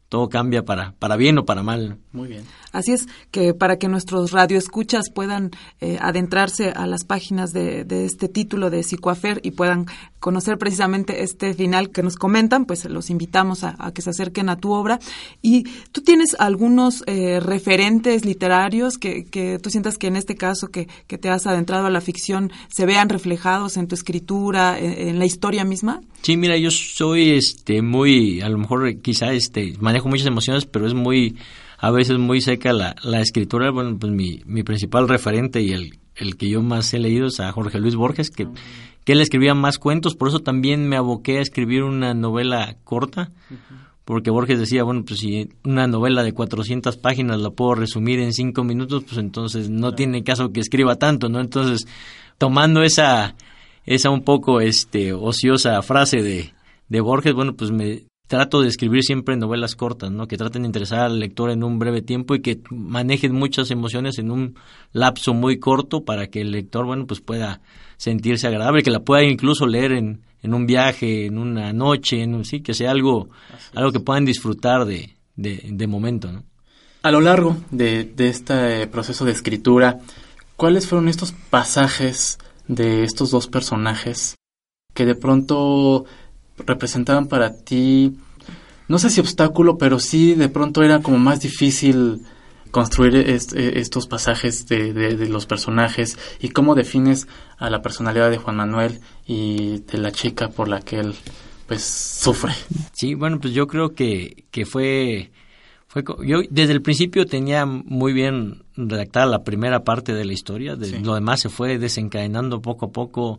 todo 0.08 0.28
cambia 0.28 0.64
para, 0.64 0.94
para 0.98 1.16
bien 1.16 1.38
o 1.38 1.44
para 1.44 1.62
mal. 1.62 1.98
Muy 2.12 2.28
bien. 2.28 2.44
Así 2.72 2.92
es, 2.92 3.06
que 3.30 3.54
para 3.54 3.78
que 3.78 3.88
nuestros 3.88 4.32
radioescuchas 4.32 5.10
puedan 5.12 5.50
eh, 5.80 5.98
adentrarse 6.00 6.70
a 6.70 6.86
las 6.86 7.04
páginas 7.04 7.52
de, 7.52 7.84
de, 7.84 8.04
este 8.04 8.28
título 8.28 8.70
de 8.70 8.82
Psicoafer 8.82 9.40
y 9.42 9.52
puedan 9.52 9.86
conocer 10.20 10.58
precisamente 10.58 11.22
este 11.22 11.54
final 11.54 11.90
que 11.90 12.02
nos 12.02 12.16
comentan, 12.16 12.64
pues 12.64 12.84
los 12.86 13.10
invitamos 13.10 13.62
a, 13.62 13.76
a 13.78 13.92
que 13.92 14.02
se 14.02 14.10
acerquen 14.10 14.48
a 14.48 14.56
tu 14.56 14.72
obra. 14.72 14.98
Y 15.42 15.64
tú 15.92 16.00
tienes 16.02 16.36
algunos 16.38 17.04
eh, 17.06 17.40
referentes 17.40 18.24
literarios 18.24 18.98
que, 18.98 19.24
que, 19.24 19.58
tú 19.58 19.70
sientas 19.70 19.98
que 19.98 20.06
en 20.06 20.16
este 20.16 20.34
caso 20.34 20.68
que, 20.68 20.88
que, 21.06 21.18
te 21.18 21.30
has 21.30 21.46
adentrado 21.46 21.86
a 21.86 21.90
la 21.90 22.00
ficción 22.00 22.52
se 22.68 22.86
vean 22.86 23.08
reflejados 23.08 23.76
en 23.76 23.86
tu 23.86 23.94
escritura, 23.94 24.78
en, 24.78 25.08
en 25.08 25.18
la 25.18 25.26
historia 25.26 25.64
misma. 25.64 26.00
Sí, 26.22 26.36
mira, 26.36 26.56
yo 26.56 26.70
soy 26.70 27.32
este 27.32 27.82
muy, 27.82 28.40
a 28.40 28.48
lo 28.48 28.58
mejor 28.58 29.00
quizá 29.00 29.32
este 29.32 29.74
manejo 29.94 30.08
muchas 30.08 30.26
emociones, 30.26 30.66
pero 30.66 30.88
es 30.88 30.94
muy 30.94 31.36
a 31.78 31.92
veces 31.92 32.18
muy 32.18 32.40
seca 32.40 32.72
la, 32.72 32.96
la 33.04 33.20
escritura. 33.20 33.70
Bueno, 33.70 33.96
pues 33.96 34.12
mi, 34.12 34.40
mi 34.44 34.64
principal 34.64 35.08
referente 35.08 35.62
y 35.62 35.70
el, 35.70 35.98
el 36.16 36.36
que 36.36 36.48
yo 36.48 36.62
más 36.62 36.92
he 36.94 36.98
leído 36.98 37.28
es 37.28 37.38
a 37.38 37.52
Jorge 37.52 37.78
Luis 37.78 37.94
Borges, 37.94 38.30
que, 38.30 38.48
que 39.04 39.12
él 39.12 39.20
escribía 39.20 39.54
más 39.54 39.78
cuentos, 39.78 40.16
por 40.16 40.28
eso 40.28 40.40
también 40.40 40.88
me 40.88 40.96
aboqué 40.96 41.38
a 41.38 41.42
escribir 41.42 41.84
una 41.84 42.12
novela 42.12 42.76
corta, 42.82 43.30
porque 44.04 44.30
Borges 44.30 44.58
decía, 44.58 44.82
bueno, 44.82 45.04
pues 45.06 45.20
si 45.20 45.48
una 45.62 45.86
novela 45.86 46.24
de 46.24 46.32
400 46.32 46.96
páginas 46.96 47.40
la 47.40 47.50
puedo 47.50 47.76
resumir 47.76 48.18
en 48.18 48.32
cinco 48.32 48.64
minutos, 48.64 49.04
pues 49.04 49.18
entonces 49.18 49.70
no 49.70 49.94
tiene 49.94 50.24
caso 50.24 50.50
que 50.50 50.60
escriba 50.60 50.96
tanto, 50.96 51.28
¿no? 51.28 51.40
Entonces, 51.40 51.86
tomando 52.36 52.82
esa, 52.82 53.36
esa 53.86 54.10
un 54.10 54.24
poco 54.24 54.60
este, 54.60 55.12
ociosa 55.12 55.80
frase 55.82 56.22
de, 56.22 56.52
de 56.88 57.00
Borges, 57.00 57.34
bueno, 57.34 57.54
pues 57.54 57.70
me, 57.70 58.02
trato 58.26 58.62
de 58.62 58.68
escribir 58.68 59.02
siempre 59.02 59.36
novelas 59.36 59.76
cortas, 59.76 60.10
¿no? 60.10 60.26
Que 60.26 60.36
traten 60.36 60.62
de 60.62 60.68
interesar 60.68 61.00
al 61.00 61.18
lector 61.18 61.50
en 61.50 61.62
un 61.62 61.78
breve 61.78 62.02
tiempo 62.02 62.34
y 62.34 62.40
que 62.40 62.60
manejen 62.70 63.34
muchas 63.34 63.70
emociones 63.70 64.18
en 64.18 64.30
un 64.30 64.56
lapso 64.92 65.34
muy 65.34 65.58
corto 65.58 66.04
para 66.04 66.28
que 66.28 66.40
el 66.40 66.50
lector, 66.50 66.86
bueno, 66.86 67.06
pues 67.06 67.20
pueda 67.20 67.60
sentirse 67.96 68.46
agradable, 68.46 68.82
que 68.82 68.90
la 68.90 69.00
pueda 69.00 69.22
incluso 69.24 69.66
leer 69.66 69.92
en, 69.92 70.22
en 70.42 70.54
un 70.54 70.66
viaje, 70.66 71.26
en 71.26 71.38
una 71.38 71.72
noche, 71.72 72.22
en 72.22 72.34
un, 72.34 72.44
sí, 72.44 72.60
que 72.60 72.74
sea 72.74 72.90
algo, 72.90 73.28
algo 73.74 73.92
que 73.92 74.00
puedan 74.00 74.24
disfrutar 74.24 74.86
de, 74.86 75.16
de, 75.36 75.62
de 75.70 75.86
momento, 75.86 76.32
¿no? 76.32 76.44
A 77.02 77.10
lo 77.10 77.20
largo 77.20 77.58
de, 77.70 78.04
de 78.04 78.28
este 78.28 78.86
proceso 78.86 79.26
de 79.26 79.32
escritura, 79.32 79.98
¿cuáles 80.56 80.88
fueron 80.88 81.08
estos 81.08 81.32
pasajes 81.50 82.38
de 82.66 83.04
estos 83.04 83.30
dos 83.30 83.46
personajes 83.46 84.36
que 84.94 85.04
de 85.04 85.14
pronto 85.14 86.06
representaban 86.58 87.26
para 87.26 87.54
ti, 87.56 88.16
no 88.88 88.98
sé 88.98 89.10
si 89.10 89.20
obstáculo, 89.20 89.78
pero 89.78 89.98
sí 89.98 90.34
de 90.34 90.48
pronto 90.48 90.82
era 90.82 91.00
como 91.00 91.18
más 91.18 91.40
difícil 91.40 92.22
construir 92.70 93.14
estos 93.16 94.08
pasajes 94.08 94.66
de, 94.66 94.92
de, 94.92 95.28
los 95.28 95.46
personajes 95.46 96.18
y 96.40 96.48
cómo 96.48 96.74
defines 96.74 97.28
a 97.56 97.70
la 97.70 97.82
personalidad 97.82 98.30
de 98.30 98.38
Juan 98.38 98.56
Manuel 98.56 99.00
y 99.28 99.78
de 99.80 99.98
la 99.98 100.10
chica 100.10 100.48
por 100.48 100.66
la 100.66 100.80
que 100.80 100.98
él 100.98 101.14
pues 101.68 101.84
sufre. 101.84 102.52
Sí, 102.92 103.14
bueno, 103.14 103.38
pues 103.38 103.54
yo 103.54 103.68
creo 103.68 103.94
que, 103.94 104.44
que 104.50 104.66
fue, 104.66 105.30
fue 105.86 106.02
yo 106.26 106.40
desde 106.50 106.72
el 106.72 106.82
principio 106.82 107.26
tenía 107.26 107.64
muy 107.64 108.12
bien 108.12 108.64
redactada 108.76 109.26
la 109.26 109.44
primera 109.44 109.84
parte 109.84 110.12
de 110.12 110.24
la 110.24 110.32
historia, 110.32 110.74
de, 110.74 110.86
sí. 110.86 110.98
lo 110.98 111.14
demás 111.14 111.40
se 111.40 111.50
fue 111.50 111.78
desencadenando 111.78 112.60
poco 112.60 112.86
a 112.86 112.90
poco 112.90 113.38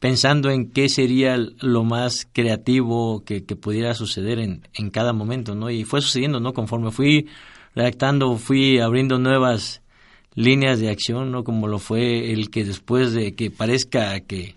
pensando 0.00 0.50
en 0.50 0.70
qué 0.70 0.88
sería 0.88 1.36
lo 1.60 1.84
más 1.84 2.28
creativo 2.32 3.24
que, 3.24 3.44
que 3.44 3.56
pudiera 3.56 3.94
suceder 3.94 4.38
en, 4.38 4.62
en, 4.74 4.90
cada 4.90 5.12
momento, 5.12 5.54
¿no? 5.54 5.70
Y 5.70 5.84
fue 5.84 6.00
sucediendo, 6.00 6.40
¿no? 6.40 6.52
Conforme 6.52 6.90
fui 6.90 7.26
redactando, 7.74 8.36
fui 8.36 8.78
abriendo 8.78 9.18
nuevas 9.18 9.82
líneas 10.34 10.78
de 10.78 10.90
acción, 10.90 11.32
¿no? 11.32 11.42
Como 11.42 11.66
lo 11.66 11.78
fue 11.78 12.32
el 12.32 12.50
que 12.50 12.64
después 12.64 13.12
de 13.12 13.34
que 13.34 13.50
parezca 13.50 14.20
que, 14.20 14.54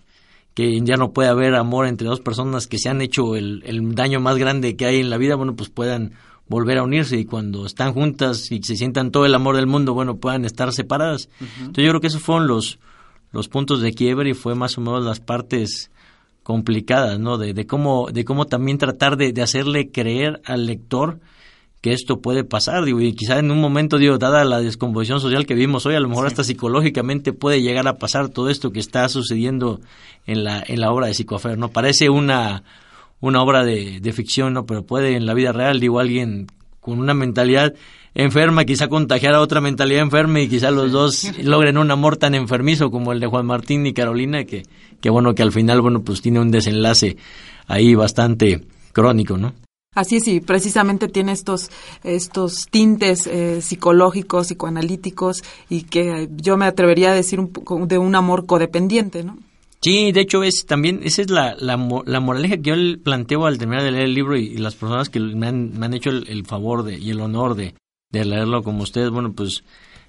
que 0.54 0.80
ya 0.82 0.96
no 0.96 1.12
puede 1.12 1.28
haber 1.28 1.54
amor 1.54 1.86
entre 1.86 2.06
dos 2.06 2.20
personas 2.20 2.66
que 2.68 2.78
se 2.78 2.88
han 2.88 3.00
hecho 3.02 3.34
el, 3.34 3.62
el 3.66 3.94
daño 3.94 4.20
más 4.20 4.36
grande 4.38 4.76
que 4.76 4.86
hay 4.86 5.00
en 5.00 5.10
la 5.10 5.18
vida, 5.18 5.34
bueno, 5.34 5.56
pues 5.56 5.70
puedan 5.70 6.12
volver 6.48 6.78
a 6.78 6.82
unirse 6.82 7.16
y 7.16 7.24
cuando 7.24 7.66
están 7.66 7.94
juntas 7.94 8.52
y 8.52 8.62
se 8.62 8.76
sientan 8.76 9.10
todo 9.10 9.26
el 9.26 9.34
amor 9.34 9.56
del 9.56 9.66
mundo, 9.66 9.94
bueno, 9.94 10.18
puedan 10.18 10.44
estar 10.44 10.72
separadas. 10.72 11.28
Uh 11.40 11.44
-huh. 11.44 11.58
Entonces 11.60 11.84
yo 11.84 11.90
creo 11.90 12.00
que 12.00 12.06
esos 12.08 12.22
fueron 12.22 12.46
los 12.46 12.78
los 13.32 13.48
puntos 13.48 13.80
de 13.80 13.92
quiebre 13.92 14.30
y 14.30 14.34
fue 14.34 14.54
más 14.54 14.78
o 14.78 14.80
menos 14.80 15.04
las 15.04 15.20
partes 15.20 15.90
complicadas, 16.42 17.18
¿no? 17.18 17.38
De, 17.38 17.54
de 17.54 17.66
cómo, 17.66 18.08
de 18.12 18.24
cómo 18.24 18.46
también 18.46 18.78
tratar 18.78 19.16
de, 19.16 19.32
de, 19.32 19.42
hacerle 19.42 19.90
creer 19.90 20.40
al 20.44 20.66
lector 20.66 21.20
que 21.80 21.92
esto 21.92 22.20
puede 22.20 22.44
pasar, 22.44 22.84
digo, 22.84 23.00
y 23.00 23.12
quizá 23.12 23.40
en 23.40 23.50
un 23.50 23.60
momento, 23.60 23.98
digo, 23.98 24.16
dada 24.16 24.44
la 24.44 24.60
descomposición 24.60 25.20
social 25.20 25.46
que 25.46 25.54
vivimos 25.54 25.84
hoy, 25.84 25.96
a 25.96 26.00
lo 26.00 26.08
mejor 26.08 26.26
sí. 26.26 26.28
hasta 26.28 26.44
psicológicamente 26.44 27.32
puede 27.32 27.60
llegar 27.60 27.88
a 27.88 27.96
pasar 27.96 28.28
todo 28.28 28.50
esto 28.50 28.70
que 28.70 28.78
está 28.78 29.08
sucediendo 29.08 29.80
en 30.26 30.44
la, 30.44 30.62
en 30.64 30.80
la 30.80 30.92
obra 30.92 31.08
de 31.08 31.14
Psicoafer, 31.14 31.58
¿no? 31.58 31.70
Parece 31.70 32.08
una, 32.08 32.62
una 33.20 33.42
obra 33.42 33.64
de, 33.64 33.98
de 34.00 34.12
ficción, 34.12 34.52
¿no? 34.52 34.64
Pero 34.64 34.86
puede 34.86 35.16
en 35.16 35.26
la 35.26 35.34
vida 35.34 35.50
real, 35.50 35.80
digo, 35.80 35.98
alguien 35.98 36.46
con 36.82 36.98
una 36.98 37.14
mentalidad 37.14 37.74
enferma, 38.12 38.64
quizá 38.64 38.88
contagiar 38.88 39.34
a 39.34 39.40
otra 39.40 39.60
mentalidad 39.60 40.02
enferma 40.02 40.40
y 40.40 40.48
quizá 40.48 40.72
los 40.72 40.90
dos 40.90 41.30
logren 41.42 41.78
un 41.78 41.90
amor 41.92 42.16
tan 42.16 42.34
enfermizo 42.34 42.90
como 42.90 43.12
el 43.12 43.20
de 43.20 43.28
Juan 43.28 43.46
Martín 43.46 43.86
y 43.86 43.94
Carolina, 43.94 44.44
que, 44.44 44.64
que 45.00 45.08
bueno, 45.08 45.34
que 45.34 45.42
al 45.42 45.52
final, 45.52 45.80
bueno, 45.80 46.02
pues 46.02 46.20
tiene 46.20 46.40
un 46.40 46.50
desenlace 46.50 47.16
ahí 47.68 47.94
bastante 47.94 48.62
crónico, 48.92 49.38
¿no? 49.38 49.54
Así 49.94 50.16
es, 50.16 50.26
y 50.26 50.40
precisamente 50.40 51.06
tiene 51.06 51.32
estos, 51.32 51.70
estos 52.02 52.66
tintes 52.68 53.28
eh, 53.28 53.62
psicológicos, 53.62 54.48
psicoanalíticos, 54.48 55.44
y 55.68 55.82
que 55.82 56.28
yo 56.34 56.56
me 56.56 56.66
atrevería 56.66 57.12
a 57.12 57.14
decir 57.14 57.38
un 57.38 57.48
poco 57.48 57.86
de 57.86 57.98
un 57.98 58.16
amor 58.16 58.46
codependiente, 58.46 59.22
¿no? 59.22 59.38
Sí, 59.82 60.12
de 60.12 60.20
hecho 60.20 60.44
es 60.44 60.64
también, 60.64 61.00
esa 61.02 61.22
es 61.22 61.30
la, 61.30 61.56
la, 61.58 61.76
la 62.06 62.20
moraleja 62.20 62.56
que 62.56 62.70
yo 62.70 63.02
planteo 63.02 63.46
al 63.46 63.58
terminar 63.58 63.82
de 63.82 63.90
leer 63.90 64.04
el 64.04 64.14
libro 64.14 64.36
y, 64.36 64.56
las 64.56 64.76
personas 64.76 65.08
que 65.08 65.18
me 65.18 65.48
han, 65.48 65.76
me 65.76 65.86
han 65.86 65.94
hecho 65.94 66.10
el, 66.10 66.28
el 66.28 66.46
favor 66.46 66.84
de, 66.84 66.98
y 66.98 67.10
el 67.10 67.20
honor 67.20 67.56
de, 67.56 67.74
de 68.10 68.24
leerlo 68.24 68.62
como 68.62 68.84
ustedes, 68.84 69.10
bueno, 69.10 69.32
pues 69.32 69.64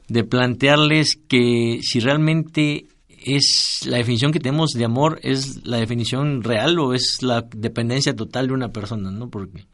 de 0.08 0.24
plantearles 0.24 1.18
que 1.28 1.80
si 1.82 2.00
realmente 2.00 2.86
es 3.26 3.82
la 3.88 3.98
definición 3.98 4.32
que 4.32 4.40
tenemos 4.40 4.72
de 4.72 4.86
amor 4.86 5.20
es 5.24 5.66
la 5.66 5.78
definición 5.78 6.44
real 6.44 6.78
o 6.78 6.94
es 6.94 7.24
la 7.24 7.42
dependencia 7.42 8.16
total 8.16 8.48
de 8.48 8.54
una 8.54 8.72
persona, 8.72 9.12
¿no? 9.12 9.30
Porque 9.30 9.66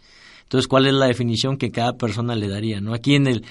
entonces 0.44 0.68
cuál 0.68 0.88
es 0.88 0.94
la 0.94 1.08
definición 1.08 1.58
que 1.58 1.72
cada 1.72 1.98
persona 1.98 2.36
le 2.36 2.48
daría, 2.48 2.80
¿no? 2.80 2.94
Aquí 2.94 3.16
en 3.16 3.28
el 3.28 3.44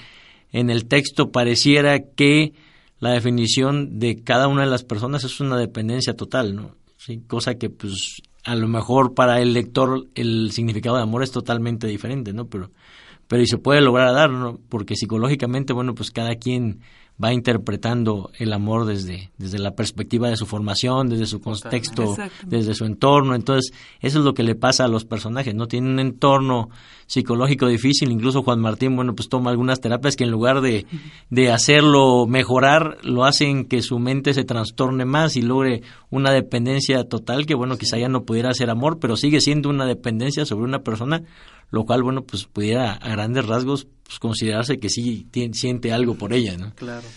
en 0.51 0.69
el 0.69 0.87
texto 0.87 1.31
pareciera 1.31 1.99
que 1.99 2.53
la 2.99 3.11
definición 3.11 3.99
de 3.99 4.23
cada 4.23 4.47
una 4.47 4.63
de 4.63 4.69
las 4.69 4.83
personas 4.83 5.23
es 5.23 5.39
una 5.39 5.57
dependencia 5.57 6.15
total, 6.15 6.55
¿no? 6.55 6.75
Sí, 6.97 7.21
cosa 7.27 7.55
que 7.55 7.69
pues 7.69 8.21
a 8.43 8.55
lo 8.55 8.67
mejor 8.67 9.13
para 9.13 9.41
el 9.41 9.53
lector 9.53 10.07
el 10.15 10.51
significado 10.51 10.97
de 10.97 11.03
amor 11.03 11.23
es 11.23 11.31
totalmente 11.31 11.87
diferente, 11.87 12.33
¿no? 12.33 12.47
Pero 12.47 12.71
pero 13.29 13.43
y 13.43 13.47
se 13.47 13.59
puede 13.59 13.79
lograr 13.79 14.11
dar, 14.11 14.31
¿no? 14.31 14.59
Porque 14.69 14.95
psicológicamente, 14.95 15.71
bueno, 15.71 15.93
pues 15.93 16.09
cada 16.09 16.35
quien 16.35 16.81
va 17.21 17.33
interpretando 17.33 18.31
el 18.39 18.53
amor 18.53 18.85
desde, 18.85 19.31
desde 19.37 19.59
la 19.59 19.71
perspectiva 19.71 20.29
de 20.29 20.37
su 20.37 20.45
formación, 20.45 21.09
desde 21.09 21.25
su 21.25 21.41
contexto, 21.41 22.15
desde 22.45 22.73
su 22.73 22.85
entorno. 22.85 23.35
Entonces, 23.35 23.73
eso 23.99 24.19
es 24.19 24.25
lo 24.25 24.33
que 24.33 24.43
le 24.43 24.55
pasa 24.55 24.85
a 24.85 24.87
los 24.87 25.03
personajes, 25.03 25.53
¿no? 25.53 25.67
Tienen 25.67 25.91
un 25.91 25.99
entorno 25.99 26.69
psicológico 27.07 27.67
difícil, 27.67 28.11
incluso 28.11 28.43
Juan 28.43 28.61
Martín, 28.61 28.95
bueno, 28.95 29.15
pues 29.15 29.29
toma 29.29 29.49
algunas 29.49 29.81
terapias 29.81 30.15
que 30.15 30.23
en 30.23 30.31
lugar 30.31 30.61
de, 30.61 30.85
de 31.29 31.51
hacerlo 31.51 32.25
mejorar, 32.27 32.97
lo 33.03 33.25
hacen 33.25 33.65
que 33.65 33.81
su 33.81 33.99
mente 33.99 34.33
se 34.33 34.43
trastorne 34.43 35.05
más 35.05 35.35
y 35.35 35.41
logre 35.41 35.81
una 36.11 36.31
dependencia 36.31 37.03
total 37.03 37.45
que, 37.45 37.55
bueno, 37.55 37.77
quizá 37.77 37.97
ya 37.97 38.09
no 38.09 38.23
pudiera 38.23 38.53
ser 38.53 38.69
amor, 38.69 38.99
pero 38.99 39.17
sigue 39.17 39.41
siendo 39.41 39.69
una 39.69 39.85
dependencia 39.85 40.45
sobre 40.45 40.65
una 40.65 40.79
persona 40.79 41.23
lo 41.71 41.85
cual, 41.85 42.03
bueno, 42.03 42.23
pues 42.23 42.45
pudiera 42.45 42.93
a 42.93 43.09
grandes 43.09 43.45
rasgos 43.45 43.87
pues, 44.03 44.19
considerarse 44.19 44.79
que 44.79 44.89
sí 44.89 45.27
siente 45.53 45.93
algo 45.93 46.15
por 46.15 46.33
ella, 46.33 46.57
¿no? 46.57 46.73
Claro. 46.75 47.07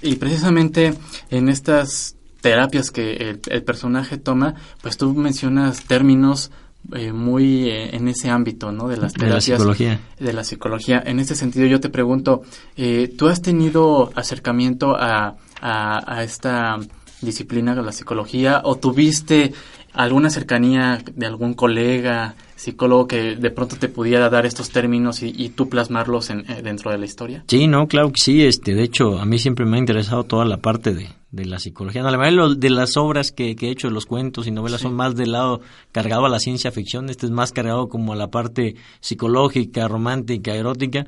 Y 0.00 0.16
precisamente 0.16 0.94
en 1.30 1.48
estas 1.48 2.16
terapias 2.40 2.90
que 2.90 3.38
el, 3.46 3.62
personaje 3.64 4.16
toma, 4.16 4.54
pues 4.80 4.96
tú 4.96 5.12
mencionas 5.14 5.84
términos 5.84 6.52
eh, 6.92 7.12
muy 7.12 7.68
eh, 7.68 7.96
en 7.96 8.06
ese 8.06 8.30
ámbito, 8.30 8.70
¿no? 8.70 8.86
De 8.86 8.96
las 8.96 9.12
terapias. 9.12 9.46
De 9.46 9.52
la 9.52 9.58
psicología. 9.58 10.00
De 10.20 10.32
la 10.32 10.44
psicología. 10.44 11.02
En 11.04 11.18
ese 11.18 11.34
sentido, 11.34 11.66
yo 11.66 11.80
te 11.80 11.88
pregunto, 11.88 12.42
eh, 12.76 13.12
¿tú 13.18 13.26
has 13.26 13.42
tenido 13.42 14.12
acercamiento 14.14 14.94
a, 14.96 15.36
a, 15.60 16.14
a 16.14 16.22
esta 16.22 16.78
disciplina 17.20 17.74
de 17.74 17.82
la 17.82 17.90
psicología 17.90 18.62
o 18.64 18.76
tuviste 18.76 19.52
alguna 19.98 20.30
cercanía 20.30 21.02
de 21.12 21.26
algún 21.26 21.54
colega 21.54 22.36
psicólogo 22.54 23.08
que 23.08 23.34
de 23.34 23.50
pronto 23.50 23.76
te 23.76 23.88
pudiera 23.88 24.30
dar 24.30 24.46
estos 24.46 24.70
términos 24.70 25.24
y, 25.24 25.48
tú 25.48 25.68
plasmarlos 25.68 26.30
en, 26.30 26.48
eh, 26.48 26.62
dentro 26.62 26.92
de 26.92 26.98
la 26.98 27.04
historia? 27.04 27.42
Sí, 27.48 27.66
no, 27.66 27.88
claro 27.88 28.12
que 28.12 28.20
sí. 28.22 28.44
Este, 28.44 28.76
de 28.76 28.84
hecho, 28.84 29.18
a 29.18 29.24
mí 29.24 29.40
siempre 29.40 29.66
me 29.66 29.76
ha 29.76 29.80
interesado 29.80 30.22
toda 30.22 30.44
la 30.44 30.58
parte 30.58 30.94
de, 30.94 31.08
de 31.32 31.44
la 31.46 31.58
psicología. 31.58 32.02
No, 32.02 32.12
la 32.12 32.18
mayoría 32.18 32.54
de 32.56 32.70
las 32.70 32.96
obras 32.96 33.32
que, 33.32 33.56
he 33.60 33.70
hecho, 33.70 33.90
los 33.90 34.06
cuentos 34.06 34.46
y 34.46 34.52
novelas, 34.52 34.82
son 34.82 34.94
más 34.94 35.16
del 35.16 35.32
lado 35.32 35.62
cargado 35.90 36.26
a 36.26 36.28
la 36.28 36.38
ciencia 36.38 36.70
ficción. 36.70 37.10
Este 37.10 37.26
es 37.26 37.32
más 37.32 37.50
cargado 37.50 37.88
como 37.88 38.12
a 38.12 38.16
la 38.16 38.30
parte 38.30 38.76
psicológica, 39.00 39.88
romántica, 39.88 40.54
erótica. 40.54 41.06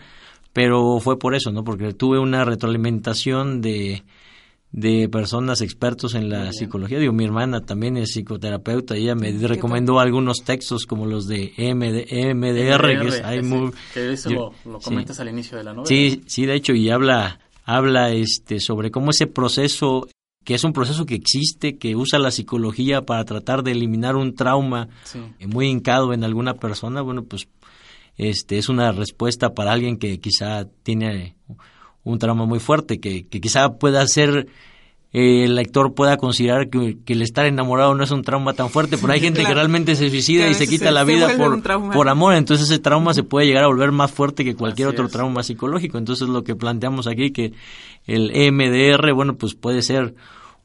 Pero 0.52 0.98
fue 0.98 1.16
por 1.16 1.36
eso, 1.36 1.52
¿no? 1.52 1.62
Porque 1.62 1.92
tuve 1.94 2.18
una 2.18 2.44
retroalimentación 2.44 3.60
de 3.60 4.02
de 4.72 5.08
personas 5.08 5.60
expertos 5.60 6.14
en 6.14 6.28
la 6.28 6.52
psicología. 6.52 6.98
Digo, 6.98 7.12
mi 7.12 7.24
hermana 7.24 7.60
también 7.60 7.96
es 7.96 8.12
psicoterapeuta 8.12 8.96
y 8.96 9.02
ella 9.02 9.14
me 9.14 9.32
recomendó 9.32 9.98
algunos 9.98 10.44
textos 10.44 10.86
como 10.86 11.06
los 11.06 11.26
de 11.26 11.52
MDR, 11.58 13.00
que 13.00 13.08
es 13.08 13.24
hay 13.24 13.42
muy, 13.42 13.72
eso 13.96 14.54
lo, 14.64 14.78
comentas 14.78 15.18
al 15.20 15.28
inicio 15.28 15.58
de 15.58 15.64
la 15.64 15.72
novela. 15.72 15.88
Sí, 15.88 16.22
sí, 16.26 16.46
de 16.46 16.54
hecho, 16.54 16.72
y 16.72 16.90
habla 16.90 17.40
habla 17.64 18.10
este 18.10 18.58
sobre 18.58 18.90
cómo 18.90 19.10
ese 19.10 19.26
proceso 19.26 20.08
que 20.44 20.54
es 20.54 20.64
un 20.64 20.72
proceso 20.72 21.04
que 21.04 21.14
existe, 21.14 21.76
que 21.76 21.94
usa 21.94 22.18
la 22.18 22.30
psicología 22.30 23.02
para 23.02 23.24
tratar 23.24 23.62
de 23.62 23.72
eliminar 23.72 24.16
un 24.16 24.34
trauma 24.34 24.88
muy 25.46 25.66
hincado 25.68 26.14
en 26.14 26.24
alguna 26.24 26.54
persona, 26.54 27.02
bueno, 27.02 27.24
pues 27.24 27.46
este 28.16 28.58
es 28.58 28.68
una 28.68 28.90
respuesta 28.92 29.54
para 29.54 29.72
alguien 29.72 29.98
que 29.98 30.18
quizá 30.18 30.64
tiene 30.82 31.36
un 32.04 32.18
trauma 32.18 32.46
muy 32.46 32.58
fuerte, 32.58 33.00
que, 33.00 33.26
que 33.26 33.40
quizá 33.40 33.74
pueda 33.78 34.06
ser 34.06 34.48
eh, 35.12 35.44
el 35.44 35.56
lector 35.56 35.92
pueda 35.94 36.16
considerar 36.18 36.68
que, 36.70 36.96
el 37.04 37.22
estar 37.22 37.44
enamorado 37.44 37.94
no 37.96 38.04
es 38.04 38.12
un 38.12 38.22
trauma 38.22 38.52
tan 38.52 38.70
fuerte, 38.70 38.96
pero 38.96 39.12
hay 39.12 39.20
gente 39.20 39.44
que 39.44 39.54
realmente 39.54 39.96
se 39.96 40.08
suicida 40.08 40.48
y 40.48 40.54
se 40.54 40.68
quita 40.68 40.92
la 40.92 41.02
vida 41.02 41.36
por, 41.36 41.60
por 41.92 42.08
amor, 42.08 42.34
entonces 42.34 42.70
ese 42.70 42.78
trauma 42.78 43.12
se 43.12 43.24
puede 43.24 43.46
llegar 43.46 43.64
a 43.64 43.68
volver 43.68 43.90
más 43.90 44.12
fuerte 44.12 44.44
que 44.44 44.54
cualquier 44.54 44.88
otro 44.88 45.08
trauma 45.08 45.42
psicológico. 45.42 45.98
Entonces 45.98 46.28
lo 46.28 46.44
que 46.44 46.54
planteamos 46.54 47.08
aquí, 47.08 47.32
que 47.32 47.52
el 48.06 48.30
MDR, 48.52 49.12
bueno, 49.12 49.36
pues 49.36 49.54
puede 49.54 49.82
ser 49.82 50.14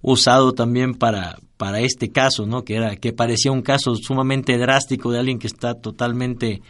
usado 0.01 0.51
también 0.51 0.93
para, 0.93 1.39
para 1.57 1.79
este 1.79 2.11
caso, 2.11 2.45
¿no? 2.45 2.63
Que 2.63 2.75
era, 2.75 2.95
que 2.97 3.13
parecía 3.13 3.51
un 3.51 3.63
caso 3.63 3.95
sumamente 3.95 4.57
drástico 4.59 5.11
de 5.11 5.19
alguien 5.19 5.39
que 5.39 5.47
está 5.47 5.73
totalmente 5.73 6.61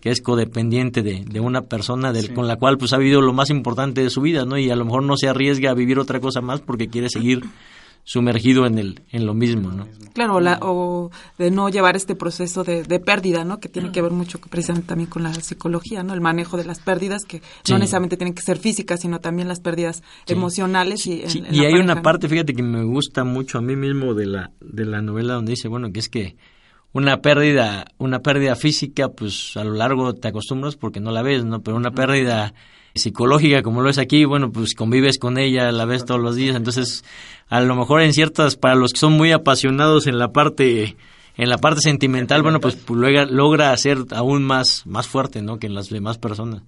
que 0.00 0.10
es 0.10 0.20
codependiente 0.20 1.02
de, 1.02 1.24
de 1.24 1.40
una 1.40 1.62
persona 1.62 2.12
del, 2.12 2.32
con 2.32 2.48
la 2.48 2.56
cual 2.56 2.78
pues 2.78 2.92
ha 2.92 2.98
vivido 2.98 3.20
lo 3.20 3.32
más 3.32 3.50
importante 3.50 4.02
de 4.02 4.10
su 4.10 4.20
vida, 4.20 4.44
¿no? 4.44 4.58
Y 4.58 4.70
a 4.70 4.76
lo 4.76 4.84
mejor 4.84 5.02
no 5.02 5.16
se 5.16 5.28
arriesga 5.28 5.70
a 5.70 5.74
vivir 5.74 5.98
otra 5.98 6.20
cosa 6.20 6.40
más 6.40 6.60
porque 6.60 6.88
quiere 6.88 7.08
seguir 7.08 7.42
sumergido 8.04 8.66
en 8.66 8.78
el 8.78 9.02
en 9.10 9.26
lo 9.26 9.34
mismo, 9.34 9.70
¿no? 9.70 9.86
Claro, 10.14 10.40
la, 10.40 10.58
o 10.62 11.10
de 11.38 11.50
no 11.50 11.68
llevar 11.68 11.96
este 11.96 12.14
proceso 12.14 12.64
de, 12.64 12.82
de, 12.82 12.98
pérdida, 12.98 13.44
¿no? 13.44 13.60
Que 13.60 13.68
tiene 13.68 13.92
que 13.92 14.00
ver 14.00 14.10
mucho 14.10 14.40
precisamente 14.40 14.88
también 14.88 15.08
con 15.08 15.22
la 15.22 15.34
psicología, 15.34 16.02
¿no? 16.02 16.14
El 16.14 16.20
manejo 16.20 16.56
de 16.56 16.64
las 16.64 16.80
pérdidas 16.80 17.24
que 17.24 17.42
no 17.68 17.78
necesariamente 17.78 18.16
tienen 18.16 18.34
que 18.34 18.42
ser 18.42 18.58
físicas, 18.58 19.00
sino 19.00 19.20
también 19.20 19.48
las 19.48 19.60
pérdidas 19.60 20.02
emocionales 20.26 21.06
y 21.06 21.22
y 21.50 21.64
hay 21.64 21.74
una 21.74 22.02
parte, 22.02 22.28
fíjate 22.28 22.54
que 22.54 22.62
me 22.62 22.82
gusta 22.84 23.24
mucho 23.24 23.58
a 23.58 23.60
mí 23.60 23.76
mismo 23.76 24.14
de 24.14 24.26
la 24.26 24.52
de 24.60 24.86
la 24.86 25.02
novela 25.02 25.34
donde 25.34 25.50
dice, 25.50 25.68
bueno, 25.68 25.92
que 25.92 26.00
es 26.00 26.08
que 26.08 26.36
una 26.92 27.20
pérdida, 27.20 27.86
una 27.98 28.20
pérdida 28.20 28.56
física, 28.56 29.08
pues 29.08 29.56
a 29.56 29.64
lo 29.64 29.74
largo 29.74 30.14
te 30.14 30.28
acostumbras 30.28 30.76
porque 30.76 31.00
no 31.00 31.12
la 31.12 31.22
ves, 31.22 31.44
¿no? 31.44 31.62
Pero 31.62 31.76
una 31.76 31.92
pérdida 31.92 32.54
psicológica 32.94 33.62
como 33.62 33.82
lo 33.82 33.90
es 33.90 33.98
aquí, 33.98 34.24
bueno, 34.24 34.50
pues 34.50 34.74
convives 34.74 35.18
con 35.18 35.38
ella, 35.38 35.70
la 35.70 35.84
ves 35.84 36.04
todos 36.04 36.20
los 36.20 36.34
días, 36.34 36.56
entonces 36.56 37.04
a 37.48 37.60
lo 37.60 37.76
mejor 37.76 38.02
en 38.02 38.12
ciertas, 38.12 38.56
para 38.56 38.74
los 38.74 38.92
que 38.92 38.98
son 38.98 39.12
muy 39.12 39.32
apasionados 39.32 40.06
en 40.06 40.18
la 40.18 40.32
parte, 40.32 40.96
en 41.36 41.48
la 41.48 41.58
parte 41.58 41.80
sentimental, 41.80 42.42
bueno, 42.42 42.60
pues, 42.60 42.76
pues 42.76 42.98
logra, 42.98 43.26
logra 43.26 43.76
ser 43.76 43.98
aún 44.10 44.42
más, 44.42 44.82
más 44.86 45.06
fuerte, 45.06 45.42
¿no? 45.42 45.58
Que 45.58 45.66
en 45.68 45.74
las 45.74 45.88
demás 45.88 46.18
personas. 46.18 46.62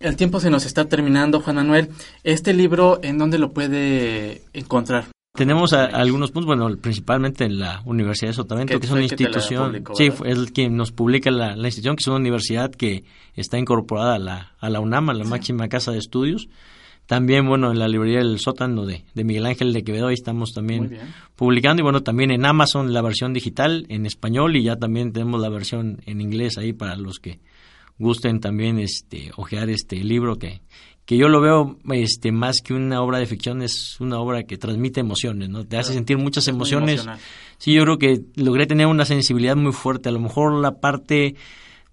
El 0.00 0.16
tiempo 0.16 0.40
se 0.40 0.50
nos 0.50 0.66
está 0.66 0.86
terminando, 0.86 1.40
Juan 1.40 1.56
Manuel. 1.56 1.90
Este 2.24 2.52
libro, 2.52 2.98
¿en 3.02 3.18
dónde 3.18 3.38
lo 3.38 3.52
puede 3.52 4.42
encontrar? 4.52 5.06
Tenemos 5.42 5.72
algunos 5.72 6.30
puntos, 6.30 6.46
bueno, 6.46 6.76
principalmente 6.76 7.44
en 7.44 7.58
la 7.58 7.82
Universidad 7.84 8.30
de 8.30 8.34
Sotavento, 8.34 8.78
que 8.78 8.86
es 8.86 8.92
una 8.92 9.02
institución, 9.02 9.82
sí, 9.96 10.12
es 10.24 10.52
que 10.52 10.70
nos 10.70 10.92
publica 10.92 11.32
la, 11.32 11.56
institución, 11.56 11.96
que 11.96 12.02
es 12.02 12.06
una 12.06 12.18
universidad 12.18 12.70
que 12.70 13.02
está 13.34 13.58
incorporada 13.58 14.14
a 14.14 14.18
la, 14.20 14.52
a 14.60 14.70
la 14.70 14.78
UNAM, 14.78 15.10
a 15.10 15.14
la 15.14 15.24
máxima 15.24 15.66
casa 15.66 15.90
de 15.90 15.98
estudios. 15.98 16.48
También, 17.06 17.48
bueno, 17.48 17.72
en 17.72 17.80
la 17.80 17.88
librería 17.88 18.18
del 18.18 18.38
sótano 18.38 18.86
de, 18.86 19.04
de 19.14 19.24
Miguel 19.24 19.46
Ángel 19.46 19.72
de 19.72 19.82
Quevedo, 19.82 20.06
ahí 20.06 20.14
estamos 20.14 20.52
también 20.52 20.96
publicando. 21.34 21.80
Y 21.80 21.82
bueno, 21.82 22.04
también 22.04 22.30
en 22.30 22.46
Amazon 22.46 22.92
la 22.92 23.02
versión 23.02 23.32
digital 23.32 23.84
en 23.88 24.06
español 24.06 24.54
y 24.54 24.62
ya 24.62 24.76
también 24.76 25.12
tenemos 25.12 25.40
la 25.40 25.48
versión 25.48 26.02
en 26.06 26.20
inglés 26.20 26.56
ahí 26.56 26.72
para 26.72 26.94
los 26.94 27.18
que 27.18 27.40
gusten 27.98 28.38
también 28.38 28.78
este 28.78 29.32
ojear 29.36 29.70
este 29.70 29.96
libro 29.96 30.38
que 30.38 30.60
que 31.04 31.16
yo 31.16 31.28
lo 31.28 31.40
veo 31.40 31.78
este 31.90 32.30
más 32.30 32.62
que 32.62 32.74
una 32.74 33.02
obra 33.02 33.18
de 33.18 33.26
ficción 33.26 33.62
es 33.62 34.00
una 34.00 34.20
obra 34.20 34.44
que 34.44 34.56
transmite 34.56 35.00
emociones, 35.00 35.48
¿no? 35.48 35.64
Te 35.64 35.76
hace 35.76 35.92
sentir 35.92 36.16
muchas 36.16 36.46
emociones. 36.48 37.04
Sí, 37.58 37.72
yo 37.74 37.82
creo 37.82 37.98
que 37.98 38.22
logré 38.36 38.66
tener 38.66 38.86
una 38.86 39.04
sensibilidad 39.04 39.56
muy 39.56 39.72
fuerte. 39.72 40.08
A 40.08 40.12
lo 40.12 40.20
mejor 40.20 40.54
la 40.54 40.80
parte 40.80 41.34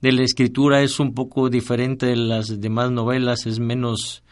de 0.02 0.12
la 0.12 0.24
escritura 0.24 0.82
es 0.82 1.00
un 1.00 1.13
poco 1.13 1.50
diferente 1.50 2.06
de 2.06 2.15
las 2.15 2.62
demás 2.62 2.91
novelas, 2.91 3.45
es 3.45 3.60
menos 3.60 4.24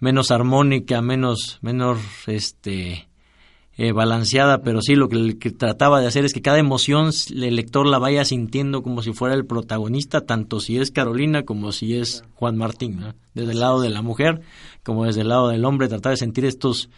menos 0.00 0.30
armónica, 0.30 1.00
menos 1.00 1.58
menos 1.62 1.98
este 2.26 3.08
eh, 3.76 3.92
balanceada, 3.92 4.62
pero 4.62 4.80
sí 4.80 4.94
lo 4.94 5.08
que, 5.08 5.34
trataba 5.50 6.00
de 6.00 6.06
hacer 6.06 6.24
es 6.24 6.32
que 6.32 6.42
cada 6.42 6.58
emoción 6.58 7.10
el 7.34 7.56
lector 7.56 7.86
la 7.86 7.98
vaya 7.98 8.24
sintiendo 8.24 8.82
como 8.82 9.02
si 9.02 9.12
fuera 9.12 9.34
el 9.34 9.46
protagonista, 9.46 10.20
tanto 10.20 10.60
si 10.60 10.78
es 10.78 10.90
Carolina 10.90 11.44
como 11.44 11.72
si 11.72 11.96
es 11.96 12.24
Juan 12.34 12.56
Martín, 12.56 13.00
desde 13.34 13.52
el 13.52 13.60
lado 13.60 13.80
de 13.80 13.90
la 13.90 14.02
mujer 14.02 14.42
como 14.84 15.06
desde 15.06 15.22
el 15.22 15.28
lado 15.28 15.48
del 15.48 15.64
hombre, 15.64 15.88
tratar 15.88 16.10
de 16.12 16.18
sentir 16.18 16.44
estos 16.44 16.88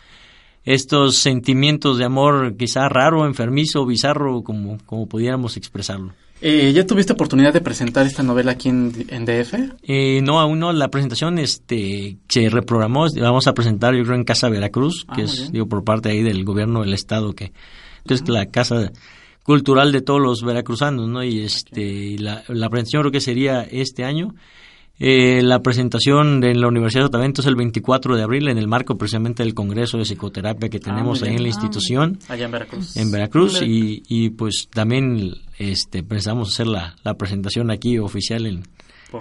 estos 0.64 1.16
sentimientos 1.16 1.96
de 1.96 2.04
amor 2.04 2.56
quizá 2.56 2.88
raro, 2.88 3.24
enfermizo, 3.24 3.86
bizarro, 3.86 4.42
como, 4.42 4.78
como 4.84 5.06
pudiéramos 5.06 5.56
expresarlo. 5.56 6.12
Eh, 6.42 6.72
¿Ya 6.74 6.86
tuviste 6.86 7.14
oportunidad 7.14 7.52
de 7.52 7.60
presentar 7.60 8.06
esta 8.06 8.22
novela 8.22 8.52
aquí 8.52 8.68
en, 8.68 8.92
DF? 8.92 9.54
Eh, 9.82 10.20
no, 10.22 10.38
aún 10.38 10.58
no. 10.58 10.72
La 10.72 10.88
presentación 10.88 11.38
este, 11.38 12.18
se 12.28 12.50
reprogramó. 12.50 13.06
Vamos 13.18 13.46
a 13.46 13.54
presentar, 13.54 13.94
yo 13.94 14.04
creo, 14.04 14.16
en 14.16 14.24
Casa 14.24 14.48
Veracruz, 14.48 15.06
ah, 15.08 15.16
que 15.16 15.22
es 15.22 15.50
digo, 15.50 15.66
por 15.66 15.82
parte 15.84 16.10
ahí 16.10 16.22
del 16.22 16.44
gobierno 16.44 16.82
del 16.82 16.92
Estado, 16.92 17.32
que 17.32 17.52
es 18.08 18.28
la 18.28 18.46
casa 18.46 18.92
cultural 19.42 19.92
de 19.92 20.02
todos 20.02 20.20
los 20.20 20.42
veracruzanos, 20.42 21.08
¿no? 21.08 21.24
Y, 21.24 21.40
este, 21.40 22.18
la, 22.18 22.42
la 22.48 22.68
presentación 22.68 23.02
creo 23.02 23.12
que 23.12 23.20
sería 23.20 23.62
este 23.62 24.04
año. 24.04 24.34
Eh, 24.98 25.42
la 25.42 25.60
presentación 25.60 26.42
en 26.42 26.60
la 26.60 26.68
Universidad 26.68 27.02
de 27.02 27.06
Otavento 27.08 27.42
es 27.42 27.46
el 27.46 27.54
24 27.54 28.16
de 28.16 28.22
abril 28.22 28.48
en 28.48 28.56
el 28.56 28.66
marco 28.66 28.96
precisamente 28.96 29.42
del 29.42 29.52
Congreso 29.52 29.98
de 29.98 30.04
Psicoterapia 30.04 30.70
que 30.70 30.78
ah, 30.78 30.84
tenemos 30.84 31.22
ahí 31.22 31.34
en 31.34 31.42
la 31.42 31.48
institución. 31.48 32.18
allá 32.28 32.46
en 32.46 32.50
Veracruz. 32.50 32.96
En 32.96 33.10
Veracruz 33.10 33.60
y, 33.62 34.02
y 34.08 34.30
pues 34.30 34.68
también 34.72 35.34
este, 35.58 36.02
pensamos 36.02 36.52
hacer 36.52 36.66
la, 36.66 36.96
la 37.04 37.14
presentación 37.14 37.70
aquí 37.70 37.98
oficial 37.98 38.46
en, 38.46 38.62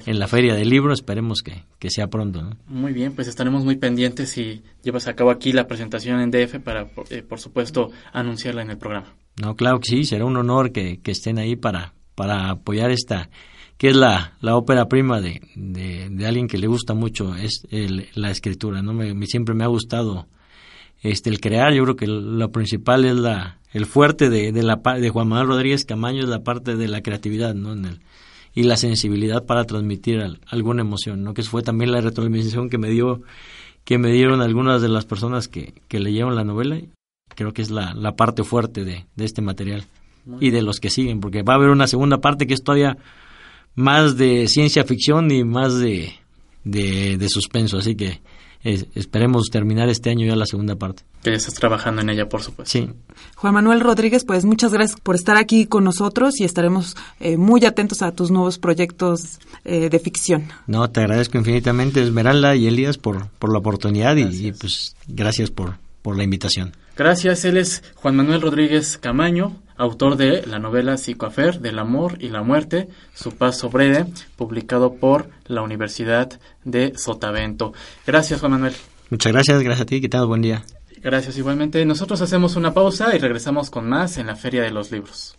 en 0.06 0.20
la 0.20 0.30
Feria 0.30 0.56
del 0.56 0.70
Libro. 0.70 0.94
Esperemos 0.94 1.42
que, 1.42 1.64
que 1.78 1.90
sea 1.90 2.08
pronto. 2.08 2.56
Muy 2.68 2.94
bien, 2.94 3.14
pues 3.14 3.28
estaremos 3.28 3.66
muy 3.66 3.76
pendientes 3.76 4.30
si 4.30 4.64
llevas 4.82 5.08
a 5.08 5.16
cabo 5.16 5.30
aquí 5.30 5.52
la 5.52 5.68
presentación 5.68 6.22
en 6.22 6.32
DF 6.32 6.60
para, 6.60 6.88
eh, 7.10 7.22
por 7.22 7.42
supuesto, 7.42 7.92
anunciarla 8.14 8.62
en 8.62 8.70
el 8.70 8.78
programa. 8.78 9.14
No, 9.42 9.56
claro 9.58 9.80
que 9.82 9.90
sí, 9.90 10.06
será 10.06 10.24
un 10.24 10.38
honor 10.38 10.72
que, 10.72 11.02
que 11.02 11.12
estén 11.12 11.38
ahí 11.38 11.58
para, 11.58 11.94
para 12.16 12.52
apoyar 12.52 12.92
esta 12.92 13.30
que 13.78 13.90
es 13.90 13.96
la, 13.96 14.34
la 14.42 14.56
ópera 14.56 14.88
prima 14.88 15.20
de, 15.22 15.42
de, 15.56 16.26
alguien 16.26 16.48
que 16.48 16.58
le 16.58 16.68
gusta 16.68 16.94
mucho 16.94 17.36
es 17.36 17.68
la 17.70 18.32
escritura, 18.32 18.82
¿no? 18.82 18.94
Me, 18.94 19.26
siempre 19.28 19.54
me 19.54 19.64
ha 19.64 19.68
gustado 19.68 20.28
este 21.02 21.30
el 21.30 21.42
crear. 21.42 21.74
Yo 21.74 21.84
creo 21.84 21.96
que 21.96 22.08
lo 22.08 22.52
principal 22.52 23.06
es 23.06 23.16
la 23.16 23.60
el 23.74 23.86
fuerte 23.86 24.30
de, 24.30 24.54
de 24.54 24.64
la 24.64 24.78
de 24.78 25.10
Juan 25.10 25.28
Manuel 25.28 25.50
Rodríguez 25.50 25.84
Camaño 25.84 26.24
es 26.24 26.30
la 26.30 26.44
parte 26.44 26.78
de 26.78 26.88
la 26.88 27.02
creatividad, 27.02 27.54
¿no? 27.54 27.74
En 27.74 27.86
el, 27.86 28.00
y 28.54 28.64
la 28.64 28.78
sensibilidad 28.78 29.46
para 29.46 29.66
transmitir 29.66 30.24
alguna 30.48 30.82
emoción, 30.82 31.24
¿no? 31.24 31.34
Que 31.34 31.44
fue 31.44 31.62
también 31.62 31.92
la 31.92 32.00
retroalimentación 32.00 32.70
que 32.70 32.78
me 32.78 32.90
dio 32.90 33.22
que 33.84 33.98
me 33.98 34.12
dieron 34.12 34.42
algunas 34.42 34.82
de 34.82 34.88
las 34.88 35.06
personas 35.06 35.48
que, 35.48 35.74
que 35.90 36.00
leyeron 36.00 36.36
la 36.36 36.46
novela. 36.46 36.80
Creo 37.36 37.54
que 37.54 37.62
es 37.62 37.70
la, 37.70 37.94
la 37.94 38.16
parte 38.16 38.44
fuerte 38.44 38.86
de, 38.86 39.06
de 39.16 39.26
este 39.26 39.42
material 39.42 39.86
y 40.40 40.50
de 40.50 40.62
los 40.62 40.80
que 40.80 40.90
siguen, 40.90 41.20
porque 41.20 41.44
va 41.44 41.54
a 41.54 41.58
haber 41.58 41.70
una 41.70 41.86
segunda 41.86 42.20
parte 42.20 42.48
que 42.48 42.54
es 42.54 42.64
todavía 42.64 42.98
más 43.76 44.18
de 44.18 44.48
ciencia 44.48 44.84
ficción 44.84 45.30
y 45.32 45.44
más 45.44 45.78
de, 45.80 46.14
de, 46.64 47.30
suspenso, 47.30 47.78
así 47.78 47.96
que 47.96 48.22
esperemos 48.64 49.50
terminar 49.52 49.90
este 49.90 50.10
año 50.10 50.26
ya 50.26 50.36
la 50.36 50.48
segunda 50.48 50.76
parte. 50.76 51.04
Que 51.22 51.32
ya 51.32 51.38
estás 51.38 51.54
trabajando 51.54 52.02
en 52.02 52.10
ella, 52.10 52.28
por 52.28 52.42
supuesto. 52.42 52.72
Sí. 52.72 52.90
Juan 53.36 53.54
Manuel 53.54 53.80
Rodríguez, 53.80 54.26
pues 54.26 54.44
muchas 54.44 54.74
gracias 54.74 55.00
por 55.00 55.16
estar 55.16 55.38
aquí 55.38 55.68
con 55.68 55.84
nosotros 55.84 56.40
y 56.40 56.46
estaremos 56.46 56.96
eh, 57.20 57.38
muy 57.38 57.64
atentos 57.66 58.02
a 58.02 58.12
tus 58.12 58.32
nuevos 58.32 58.58
proyectos 58.58 59.40
eh, 59.66 59.90
de 59.90 60.00
ficción. 60.00 60.46
No, 60.66 60.90
te 60.90 61.02
agradezco 61.02 61.38
infinitamente, 61.38 62.02
Esmeralda 62.02 62.56
y 62.56 62.68
Elías, 62.68 62.98
por, 62.98 63.28
por 63.30 63.52
la 63.52 63.60
oportunidad 63.60 64.16
y, 64.16 64.52
pues 64.54 64.96
gracias 65.08 65.52
por, 65.52 65.78
por 66.02 66.18
la 66.18 66.24
invitación. 66.24 66.76
Gracias, 66.98 67.46
él 67.46 67.58
es 67.58 67.84
Juan 67.96 68.16
Manuel 68.16 68.42
Rodríguez 68.42 68.98
Camaño, 68.98 69.58
autor 69.78 70.18
de 70.18 70.46
la 70.46 70.60
novela 70.60 70.98
Psicoafer 70.98 71.60
del 71.60 71.80
amor 71.80 72.18
y 72.20 72.30
la 72.30 72.44
muerte, 72.44 72.88
su 73.14 73.32
paso 73.32 73.70
breve, 73.70 74.06
publicado 74.36 74.96
por 74.96 75.30
la 75.46 75.62
Universidad 75.62 76.40
de 76.64 76.94
Sotavento. 76.98 77.74
Gracias, 78.06 78.40
Juan 78.40 78.54
Manuel. 78.54 78.74
Muchas 79.10 79.34
gracias, 79.34 79.62
gracias 79.62 79.82
a 79.82 79.86
ti, 79.86 80.02
que 80.02 80.10
tengas 80.10 80.28
buen 80.28 80.42
día. 80.42 80.64
Gracias 81.02 81.38
igualmente. 81.38 81.86
Nosotros 81.86 82.22
hacemos 82.22 82.56
una 82.56 82.74
pausa 82.74 83.16
y 83.16 83.20
regresamos 83.20 83.70
con 83.70 83.88
más 83.88 84.18
en 84.18 84.28
la 84.28 84.36
Feria 84.36 84.64
de 84.64 84.72
los 84.72 84.92
Libros. 84.92 85.38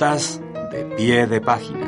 De 0.00 0.96
pie 0.96 1.26
de 1.26 1.42
página. 1.42 1.86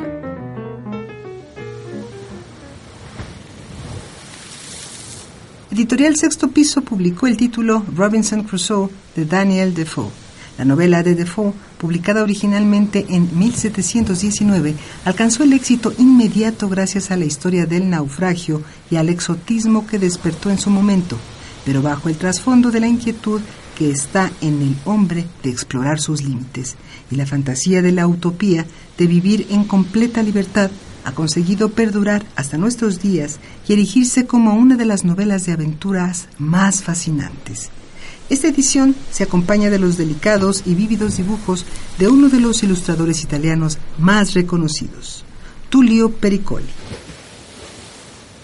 Editorial 5.71 6.15
Sexto 6.15 6.49
Piso 6.49 6.83
publicó 6.83 7.25
el 7.25 7.37
título 7.37 7.83
Robinson 7.95 8.43
Crusoe 8.43 8.91
de 9.15 9.25
Daniel 9.25 9.73
Defoe. 9.73 10.11
La 10.59 10.63
novela 10.65 11.01
de 11.01 11.15
Defoe, 11.15 11.53
publicada 11.79 12.21
originalmente 12.21 13.07
en 13.09 13.35
1719, 13.35 14.75
alcanzó 15.05 15.41
el 15.41 15.53
éxito 15.53 15.91
inmediato 15.97 16.69
gracias 16.69 17.09
a 17.09 17.17
la 17.17 17.25
historia 17.25 17.65
del 17.65 17.89
naufragio 17.89 18.61
y 18.91 18.97
al 18.97 19.09
exotismo 19.09 19.87
que 19.87 19.97
despertó 19.97 20.51
en 20.51 20.59
su 20.59 20.69
momento, 20.69 21.17
pero 21.65 21.81
bajo 21.81 22.09
el 22.09 22.17
trasfondo 22.17 22.69
de 22.69 22.79
la 22.79 22.87
inquietud 22.87 23.41
que 23.77 23.91
está 23.91 24.31
en 24.41 24.61
el 24.61 24.75
hombre 24.85 25.25
de 25.43 25.49
explorar 25.49 25.99
sus 25.99 26.23
límites 26.23 26.75
y 27.11 27.15
la 27.15 27.25
fantasía 27.25 27.81
de 27.81 27.91
la 27.91 28.07
utopía 28.07 28.65
de 28.97 29.07
vivir 29.07 29.47
en 29.49 29.63
completa 29.65 30.23
libertad 30.23 30.71
ha 31.05 31.11
conseguido 31.11 31.69
perdurar 31.69 32.25
hasta 32.35 32.57
nuestros 32.57 33.01
días 33.01 33.39
y 33.67 33.73
erigirse 33.73 34.25
como 34.25 34.55
una 34.55 34.77
de 34.77 34.85
las 34.85 35.03
novelas 35.03 35.45
de 35.45 35.51
aventuras 35.51 36.27
más 36.37 36.83
fascinantes. 36.83 37.69
Esta 38.29 38.47
edición 38.47 38.95
se 39.11 39.23
acompaña 39.23 39.69
de 39.69 39.79
los 39.79 39.97
delicados 39.97 40.63
y 40.65 40.75
vívidos 40.75 41.17
dibujos 41.17 41.65
de 41.99 42.07
uno 42.07 42.29
de 42.29 42.39
los 42.39 42.63
ilustradores 42.63 43.23
italianos 43.23 43.77
más 43.97 44.33
reconocidos, 44.33 45.25
Tullio 45.69 46.09
Pericoli. 46.09 46.65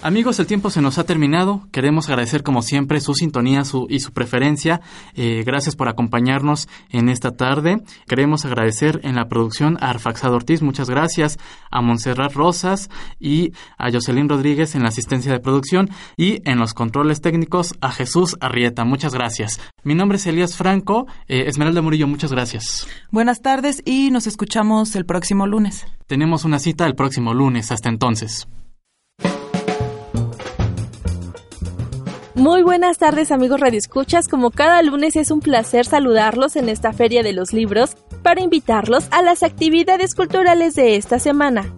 Amigos, 0.02 0.40
el 0.40 0.48
tiempo 0.48 0.70
se 0.70 0.82
nos 0.82 0.98
ha 0.98 1.04
terminado. 1.04 1.68
Queremos 1.74 2.08
agradecer 2.08 2.42
como 2.42 2.62
siempre 2.62 3.02
su 3.02 3.14
sintonía 3.14 3.64
y 3.90 4.00
su 4.00 4.14
preferencia. 4.14 4.80
Eh, 5.14 5.44
gracias 5.46 5.76
por 5.76 5.90
acompañarnos 5.90 6.70
en 6.90 7.10
esta 7.10 7.32
tarde. 7.32 7.82
Queremos 8.08 8.46
agradecer 8.46 9.02
en 9.04 9.16
la 9.16 9.28
producción 9.28 9.78
a 9.82 9.90
Arfaxado 9.90 10.38
Ortiz, 10.38 10.62
muchas 10.62 10.90
gracias, 10.90 11.38
a 11.70 11.82
Montserrat 11.82 12.32
Rosas 12.34 12.90
y 13.20 13.52
a 13.78 13.92
Jocelyn 13.92 14.30
Rodríguez 14.30 14.74
en 14.76 14.84
la 14.84 14.90
asistencia 14.90 15.34
de 15.34 15.42
producción 15.42 15.90
y 16.16 16.42
en 16.50 16.60
los 16.60 16.74
controles 16.74 17.20
técnicos 17.20 17.76
a 17.82 17.92
Jesús 17.92 18.38
Arrieta, 18.40 18.86
muchas 18.86 19.14
gracias. 19.14 19.60
Mi 19.84 19.96
nombre 19.96 20.18
es 20.18 20.26
Elías 20.28 20.56
Franco. 20.56 21.08
Eh, 21.28 21.44
Esmeralda 21.48 21.82
Murillo, 21.82 22.08
muchas 22.08 22.32
gracias. 22.32 22.88
Buenas 23.12 23.42
tardes 23.42 23.82
y 23.84 24.12
nos 24.12 24.28
escuchamos 24.28 24.96
el 24.96 25.06
próximo 25.06 25.46
lunes. 25.46 25.86
Tenemos 26.08 26.46
una 26.46 26.60
cita 26.60 26.86
el 26.86 26.96
próximo 26.96 27.34
lunes. 27.34 27.72
Hasta 27.72 27.90
entonces. 27.90 28.48
Muy 32.39 32.63
buenas 32.63 32.97
tardes 32.97 33.34
amigos 33.34 33.60
radioescuchas, 33.60 34.30
como 34.30 34.49
cada 34.52 34.82
lunes 34.82 35.17
es 35.17 35.30
un 35.30 35.41
placer 35.41 35.86
saludarlos 35.86 36.56
en 36.56 36.69
esta 36.69 36.93
Feria 36.93 37.21
de 37.21 37.34
los 37.34 37.52
Libros 37.52 37.97
para 38.23 38.39
invitarlos 38.39 39.10
a 39.12 39.21
las 39.21 39.43
actividades 39.43 40.15
culturales 40.15 40.73
de 40.73 40.95
esta 40.95 41.19
semana. 41.19 41.73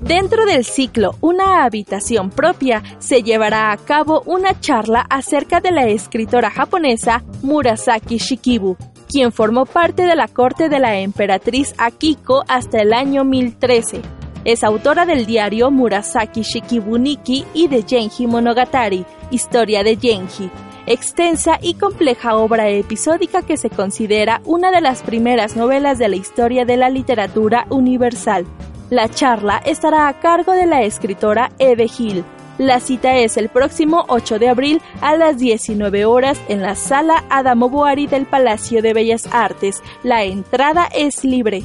Dentro 0.00 0.46
del 0.46 0.64
ciclo 0.64 1.16
Una 1.20 1.64
habitación 1.64 2.30
propia 2.30 2.84
se 3.00 3.24
llevará 3.24 3.72
a 3.72 3.76
cabo 3.78 4.22
una 4.26 4.60
charla 4.60 5.00
acerca 5.10 5.58
de 5.58 5.72
la 5.72 5.88
escritora 5.88 6.48
japonesa 6.48 7.24
Murasaki 7.42 8.18
Shikibu, 8.18 8.76
quien 9.08 9.32
formó 9.32 9.66
parte 9.66 10.06
de 10.06 10.14
la 10.14 10.28
corte 10.28 10.68
de 10.68 10.78
la 10.78 11.00
emperatriz 11.00 11.74
Akiko 11.78 12.44
hasta 12.46 12.78
el 12.78 12.92
año 12.92 13.24
1013 13.24 14.21
es 14.44 14.64
autora 14.64 15.06
del 15.06 15.26
diario 15.26 15.70
Murasaki 15.70 16.42
Shikibuniki 16.42 17.44
y 17.54 17.68
de 17.68 17.82
Genji 17.82 18.26
Monogatari, 18.26 19.04
Historia 19.30 19.82
de 19.82 19.96
Genji, 19.96 20.50
extensa 20.86 21.58
y 21.60 21.74
compleja 21.74 22.36
obra 22.36 22.68
episódica 22.68 23.42
que 23.42 23.56
se 23.56 23.70
considera 23.70 24.40
una 24.44 24.70
de 24.70 24.80
las 24.80 25.02
primeras 25.02 25.56
novelas 25.56 25.98
de 25.98 26.08
la 26.08 26.16
historia 26.16 26.64
de 26.64 26.76
la 26.76 26.90
literatura 26.90 27.66
universal. 27.70 28.46
La 28.90 29.08
charla 29.08 29.62
estará 29.64 30.08
a 30.08 30.20
cargo 30.20 30.52
de 30.52 30.66
la 30.66 30.82
escritora 30.82 31.50
Eve 31.58 31.88
Hill. 31.96 32.24
La 32.58 32.80
cita 32.80 33.16
es 33.16 33.38
el 33.38 33.48
próximo 33.48 34.04
8 34.08 34.38
de 34.38 34.48
abril 34.50 34.82
a 35.00 35.16
las 35.16 35.38
19 35.38 36.04
horas 36.04 36.38
en 36.48 36.60
la 36.60 36.74
sala 36.74 37.24
Adamo 37.30 37.70
Boari 37.70 38.06
del 38.06 38.26
Palacio 38.26 38.82
de 38.82 38.92
Bellas 38.92 39.26
Artes. 39.32 39.82
La 40.02 40.24
entrada 40.24 40.88
es 40.94 41.24
libre. 41.24 41.62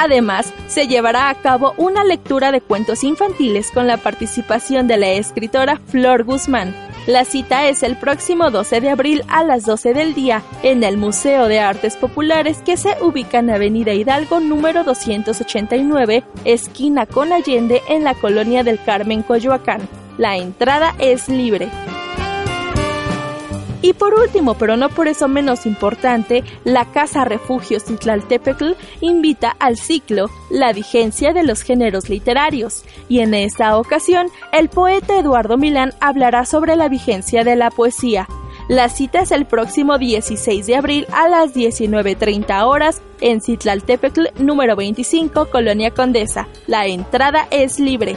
Además, 0.00 0.54
se 0.68 0.86
llevará 0.86 1.28
a 1.28 1.34
cabo 1.34 1.74
una 1.76 2.04
lectura 2.04 2.52
de 2.52 2.60
cuentos 2.60 3.02
infantiles 3.02 3.72
con 3.72 3.88
la 3.88 3.96
participación 3.96 4.86
de 4.86 4.96
la 4.96 5.08
escritora 5.08 5.80
Flor 5.86 6.22
Guzmán. 6.22 6.72
La 7.08 7.24
cita 7.24 7.66
es 7.66 7.82
el 7.82 7.96
próximo 7.96 8.52
12 8.52 8.80
de 8.80 8.90
abril 8.90 9.24
a 9.26 9.42
las 9.42 9.64
12 9.64 9.94
del 9.94 10.14
día 10.14 10.42
en 10.62 10.84
el 10.84 10.98
Museo 10.98 11.48
de 11.48 11.58
Artes 11.58 11.96
Populares 11.96 12.58
que 12.64 12.76
se 12.76 12.94
ubica 13.02 13.40
en 13.40 13.50
Avenida 13.50 13.92
Hidalgo 13.92 14.38
número 14.38 14.84
289, 14.84 16.22
esquina 16.44 17.04
con 17.04 17.32
Allende 17.32 17.82
en 17.88 18.04
la 18.04 18.14
colonia 18.14 18.62
del 18.62 18.80
Carmen 18.80 19.24
Coyoacán. 19.24 19.80
La 20.16 20.36
entrada 20.36 20.94
es 21.00 21.28
libre. 21.28 21.70
Y 23.80 23.92
por 23.92 24.14
último, 24.14 24.54
pero 24.54 24.76
no 24.76 24.88
por 24.88 25.06
eso 25.06 25.28
menos 25.28 25.64
importante, 25.64 26.42
la 26.64 26.86
Casa 26.86 27.24
Refugio 27.24 27.78
Citlaltépetl 27.78 28.72
invita 29.00 29.54
al 29.58 29.76
ciclo 29.76 30.30
La 30.50 30.72
vigencia 30.72 31.32
de 31.32 31.44
los 31.44 31.62
géneros 31.62 32.08
literarios. 32.08 32.84
Y 33.08 33.20
en 33.20 33.34
esta 33.34 33.78
ocasión, 33.78 34.28
el 34.52 34.68
poeta 34.68 35.18
Eduardo 35.18 35.56
Milán 35.56 35.92
hablará 36.00 36.44
sobre 36.44 36.74
la 36.74 36.88
vigencia 36.88 37.44
de 37.44 37.54
la 37.54 37.70
poesía. 37.70 38.26
La 38.68 38.88
cita 38.88 39.20
es 39.20 39.30
el 39.30 39.46
próximo 39.46 39.96
16 39.96 40.66
de 40.66 40.76
abril 40.76 41.06
a 41.12 41.28
las 41.28 41.54
19.30 41.54 42.64
horas 42.66 43.00
en 43.20 43.40
Citlaltépetl 43.40 44.26
número 44.40 44.76
25, 44.76 45.46
Colonia 45.50 45.92
Condesa. 45.92 46.48
La 46.66 46.86
entrada 46.86 47.48
es 47.50 47.78
libre. 47.78 48.16